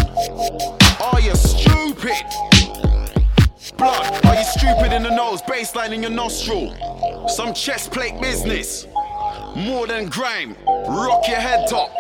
[1.01, 2.13] Are you stupid?
[3.77, 4.27] Blood.
[4.27, 5.43] Are you stupid in the nose?
[5.43, 6.75] Baseline in your nostril.
[7.29, 8.87] Some chest plate business.
[9.57, 10.57] More than grime.
[10.67, 11.91] Rock your head top.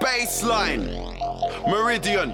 [0.00, 0.86] Baseline.
[1.68, 2.30] Meridian.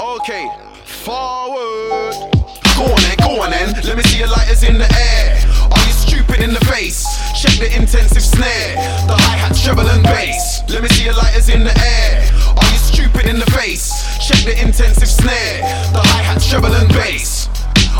[0.00, 0.48] Okay.
[0.84, 2.67] Forward.
[2.78, 3.74] Go on then, go on then.
[3.82, 5.34] Let me see your lighters in the air.
[5.74, 7.02] Are you stupid in the face?
[7.34, 8.76] Check the intensive snare.
[9.10, 10.62] The hi hat, treble, and bass.
[10.68, 12.30] Let me see your lighters in the air.
[12.56, 13.90] Are you stupid in the face?
[14.24, 15.58] Check the intensive snare.
[15.90, 17.37] The hi hat, treble, and bass.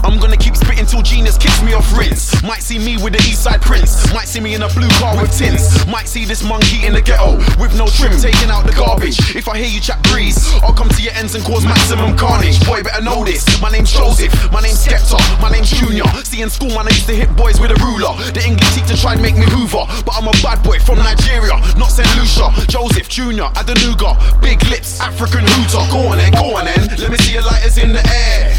[0.05, 2.43] I'm gonna keep spitting till genius kicks me off rinse.
[2.43, 4.13] Might see me with the East Side Prince.
[4.15, 5.87] Might see me in a blue car with tints.
[5.87, 9.19] Might see this monkey in the ghetto with no trim, taking out the garbage.
[9.35, 12.65] If I hear you chat breeze, I'll come to your ends and cause maximum carnage.
[12.67, 13.45] Boy, better know this.
[13.61, 16.07] My name's Joseph, my name's Skepta, my name's Junior.
[16.25, 18.15] See in school, man, I used to hit boys with a ruler.
[18.33, 21.57] The English teacher tried to make me Hoover, but I'm a bad boy from Nigeria,
[21.77, 22.09] not St.
[22.17, 22.53] Lucia.
[22.69, 25.85] Joseph Junior, Adenuga, big lips, African hooter.
[25.91, 26.89] Go on then, go on then.
[26.99, 28.55] Let me see your lighters in the air.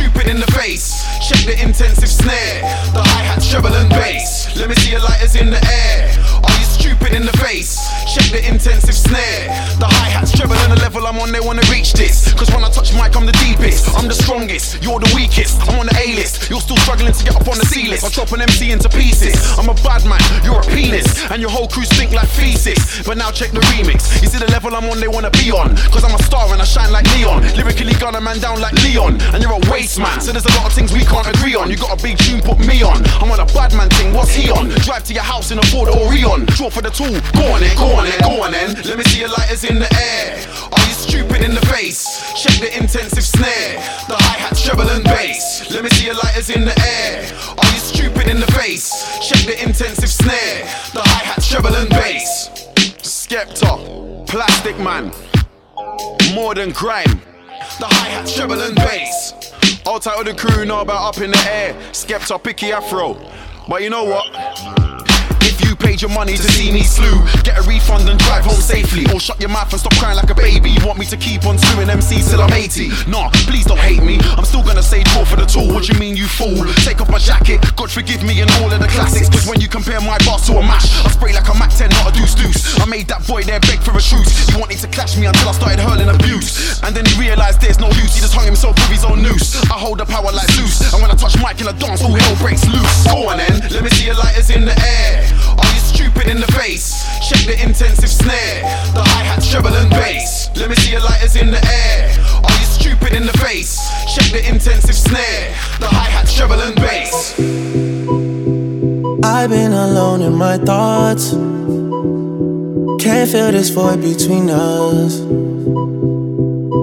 [0.00, 1.04] Stupid in the face?
[1.28, 2.62] Check the intensive snare,
[2.96, 4.56] the hi hat, treble and bass.
[4.56, 6.08] Let me see your lighters in the air.
[6.40, 7.76] Are you stupid in the face?
[8.08, 11.30] Check the intensive snare, the hi hats, treble and the level I'm on.
[11.30, 13.92] They wanna reach this, cause when I touch mic, I'm the deepest.
[13.94, 15.60] I'm the strongest, you're the weakest.
[15.68, 18.04] I'm on the A list, you're still struggling to get up on the C list.
[18.04, 19.36] I drop an MC into pieces.
[19.60, 22.80] I'm a bad man, you're a penis, and your whole crew stink like feces.
[23.04, 24.08] But now check the remix.
[24.24, 25.76] You see the level I'm on, they wanna be on.
[25.92, 27.44] Cause I'm a star and I shine like neon.
[27.60, 29.20] Lyrically gun a man down like Leon.
[29.36, 31.70] And you're a waste man, so there's a lot of things we can't agree on.
[31.70, 33.04] You got a big tune, put me on.
[33.20, 34.70] I'm on a bad man thing, what's he on?
[34.86, 36.46] Drive to your house in a Ford Orion.
[36.56, 38.74] Draw for the tool, go on then, go on then, go on then.
[38.84, 40.38] Let me see your lighters in the air.
[40.72, 42.06] Are you stupid in the face?
[42.40, 43.74] Check the intensive snare,
[44.08, 45.70] the hi hat, treble and bass.
[45.70, 47.26] Let me see your lighters in the air.
[47.58, 48.90] Are you stupid in the face?
[49.26, 50.64] Check the intensive snare,
[50.94, 52.48] the hi hat, treble and bass.
[53.02, 55.12] Skepta, Plastic Man,
[56.34, 57.20] more than grime.
[57.78, 59.34] The hi hat, treble and bass.
[59.86, 61.74] All tight of the crew know about up in the air.
[61.92, 63.14] Skepta, picky afro.
[63.68, 64.99] But you know what?
[65.80, 69.06] You paid your money to see me slew, get a refund and drive home safely.
[69.14, 70.68] Or shut your mouth and stop crying like a baby.
[70.68, 73.08] You want me to keep on suing MCs till I'm 80?
[73.08, 74.18] Nah, please don't hate me.
[74.36, 75.72] I'm still gonna say draw for the tool.
[75.72, 76.68] What you mean, you fool?
[76.84, 79.30] Take off my jacket, God forgive me and all of the classics.
[79.30, 81.88] Cause when you compare my bars to a mash, I spray like a Mac 10,
[81.96, 82.76] not a deuce deuce.
[82.76, 84.52] I made that boy there beg for a truce.
[84.52, 86.82] He wanted to clash me until I started hurling abuse.
[86.82, 88.12] And then he realized there's no use.
[88.12, 89.56] He just hung himself with his own noose.
[89.72, 90.92] I hold the power like Zeus.
[90.92, 93.08] And when I touch mic in a dance, all hell breaks loose.
[93.08, 95.24] Go on then, let me see your lighters in the air.
[95.69, 95.69] You
[96.00, 97.04] stupid in the face?
[97.28, 98.62] Check the intensive snare,
[98.94, 100.48] the hi hat, treble and bass.
[100.56, 102.08] Let me see your lighters in the air.
[102.44, 103.76] Are you stupid in the face?
[104.14, 105.48] Check the intensive snare,
[105.78, 107.38] the hi hat, treble and bass.
[109.22, 111.32] I've been alone in my thoughts.
[113.02, 115.20] Can't feel this void between us.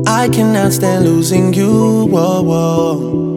[0.08, 2.06] I cannot stand losing you.
[2.06, 3.37] Whoa, whoa.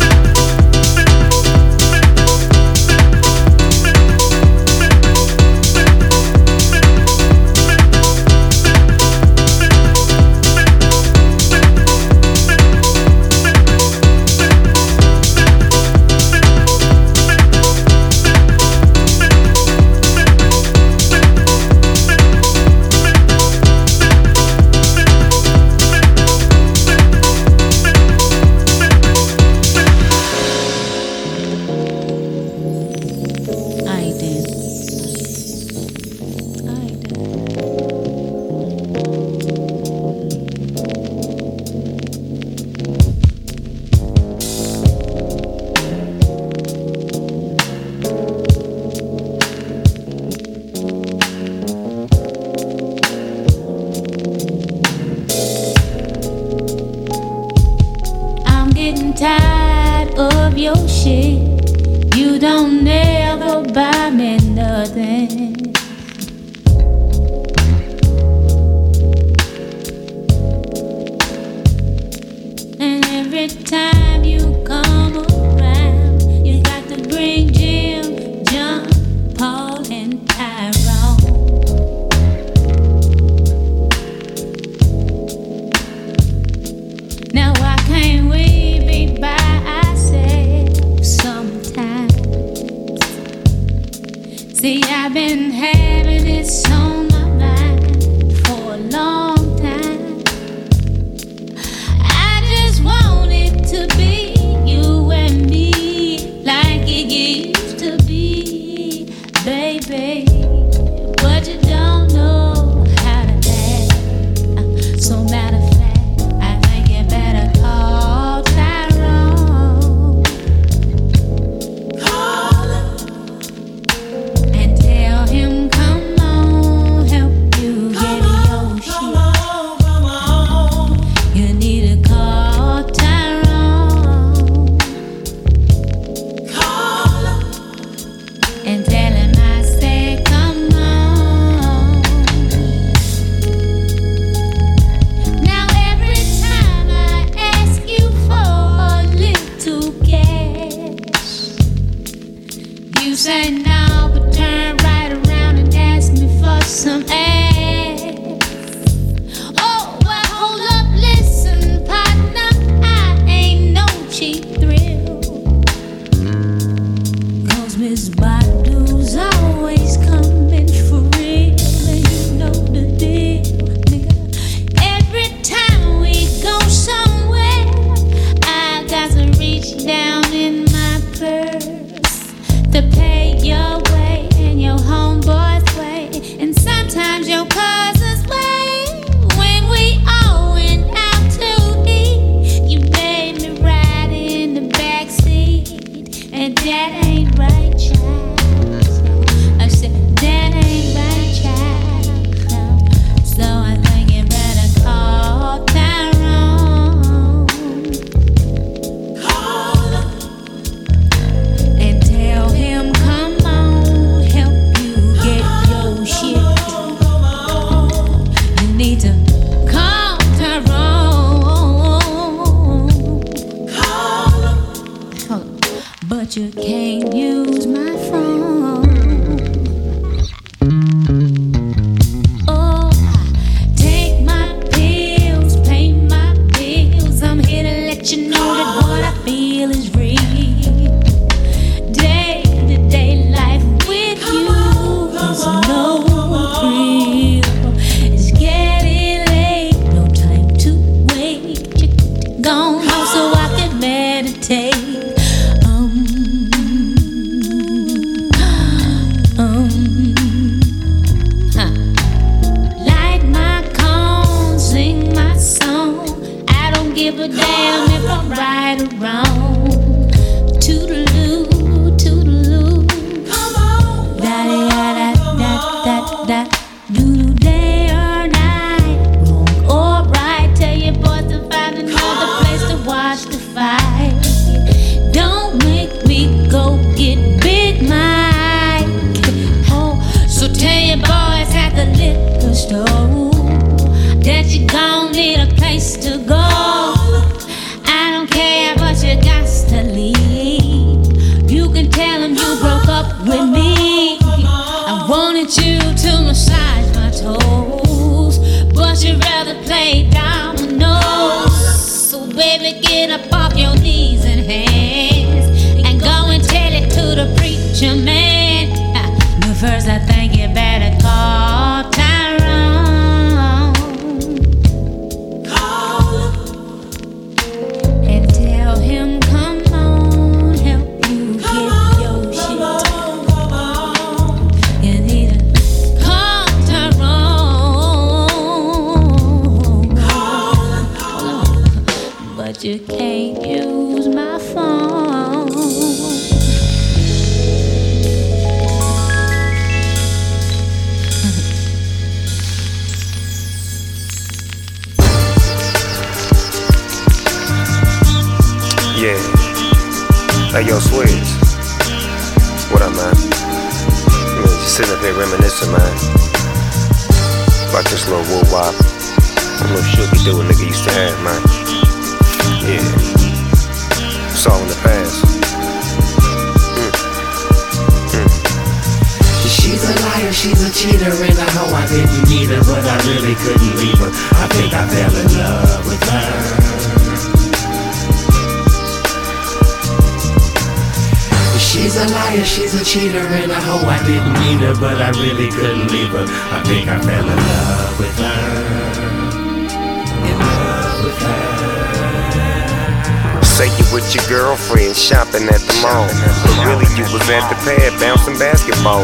[94.61, 96.90] See, I've been having it on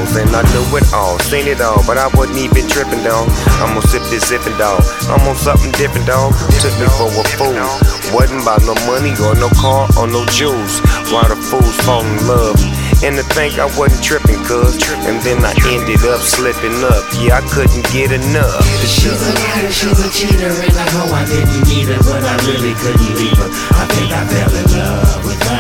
[0.08, 0.22] basketballs.
[0.22, 3.30] And I knew it all, seen it all, but I wasn't even tripping, dog.
[3.60, 4.84] I'm gonna sip this zipping, dog.
[5.10, 6.34] I'm on something different, dog.
[6.62, 7.54] Took me for a fool.
[8.14, 10.80] Wasn't about no money or no car or no jewels.
[11.12, 12.56] Why the fools fall in love?
[13.04, 14.80] And to think I wasn't tripping, cuz.
[15.06, 17.04] And then I ended up slipping up.
[17.20, 18.64] Yeah, I couldn't get enough.
[18.82, 21.14] She's a liar, she's a cheater and a hoe.
[21.14, 23.50] I didn't need her, but I really couldn't leave her.
[23.78, 25.57] I think I fell in love with her.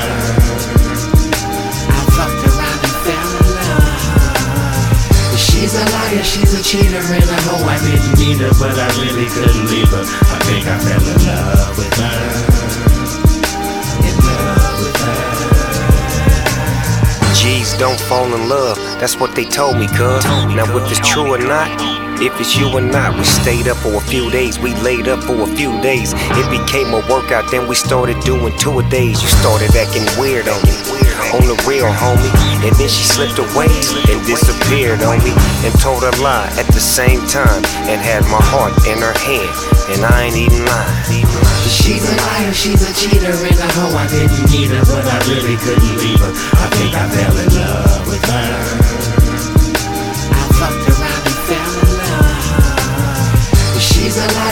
[6.18, 7.64] She's a she's a cheater and a hoe.
[7.70, 10.02] I didn't need her, but I really couldn't leave her.
[10.02, 12.18] I think I fell in love with her.
[14.02, 14.98] In love with
[17.22, 17.34] her.
[17.36, 18.78] G's don't fall in love.
[19.00, 20.26] That's what they told me, cuz.
[20.58, 21.70] Now, if it's true or not,
[22.20, 24.58] if it's you or not, we stayed up for a few days.
[24.60, 26.14] We laid up for a few days.
[26.16, 29.22] It became a workout, then we started doing two a days.
[29.22, 30.74] You started acting weird on me.
[31.38, 32.32] On the real, homie.
[32.66, 33.70] And then she slipped away
[34.10, 35.34] and disappeared on me.
[35.62, 37.62] And told a lie at the same time.
[37.86, 39.54] And had my heart in her hand.
[39.94, 41.28] And I ain't even lying.
[41.70, 43.94] She's a liar, she's a cheater and I hoe.
[43.94, 46.32] I didn't need her, but I really couldn't leave her.
[46.34, 48.87] I think I fell in love with her.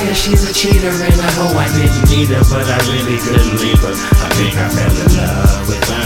[0.06, 1.57] Liar, she's a cheater and a hoe.
[1.57, 3.90] I didn't need her, but I really couldn't leave her.
[3.90, 6.06] I think I fell in love with her.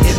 [0.00, 0.16] In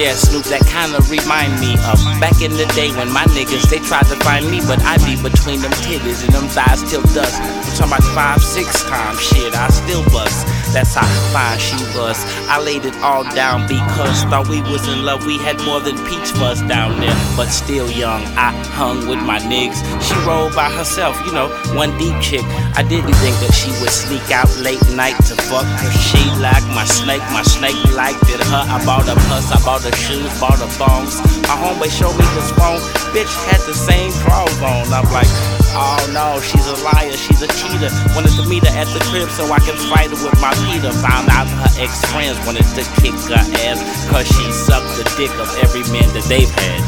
[0.00, 3.80] Yeah, Snoop, that kinda remind me of back in the day when my niggas they
[3.80, 7.40] tried to find me, but I be between them titties and them thighs till dust.
[7.40, 10.46] I'm talking about five, six times, shit, I still bust.
[10.74, 12.18] That's how fine she was.
[12.50, 15.24] I laid it all down because thought we was in love.
[15.24, 18.26] We had more than peach fuzz down there, but still young.
[18.34, 19.78] I hung with my niggas.
[20.02, 21.46] She rolled by herself, you know,
[21.78, 22.42] one deep chick.
[22.74, 25.92] I didn't think that she would sneak out late night to fuck her.
[25.94, 28.42] She liked my snake, my snake liked it.
[28.50, 31.22] Her, I bought a puss, I bought her shoes, bought her thongs.
[31.46, 32.82] My homeboy showed me his phone.
[33.14, 34.90] Bitch had the same drawers on.
[34.90, 35.30] I'm like,
[35.74, 37.90] oh no, she's a liar, she's a cheater.
[38.14, 40.94] Wanted to meet her at the crib so I can fight her with my Peter.
[41.02, 43.78] Found out her ex friends wanted to kick her ass,
[44.08, 46.80] cause she sucked the dick of every man that they've had.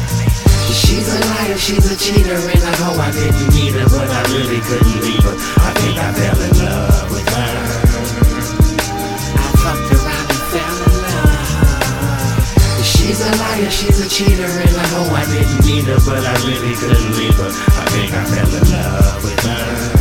[0.71, 2.99] She's a liar, she's a cheater and I hoe.
[2.99, 5.35] I didn't need her, but I really couldn't leave her.
[5.63, 6.86] I think I fell in love
[13.17, 16.33] She's a liar, she's a cheater and I know I didn't need her, but I
[16.45, 17.47] really couldn't leave her.
[17.47, 19.96] I think I fell in love with her.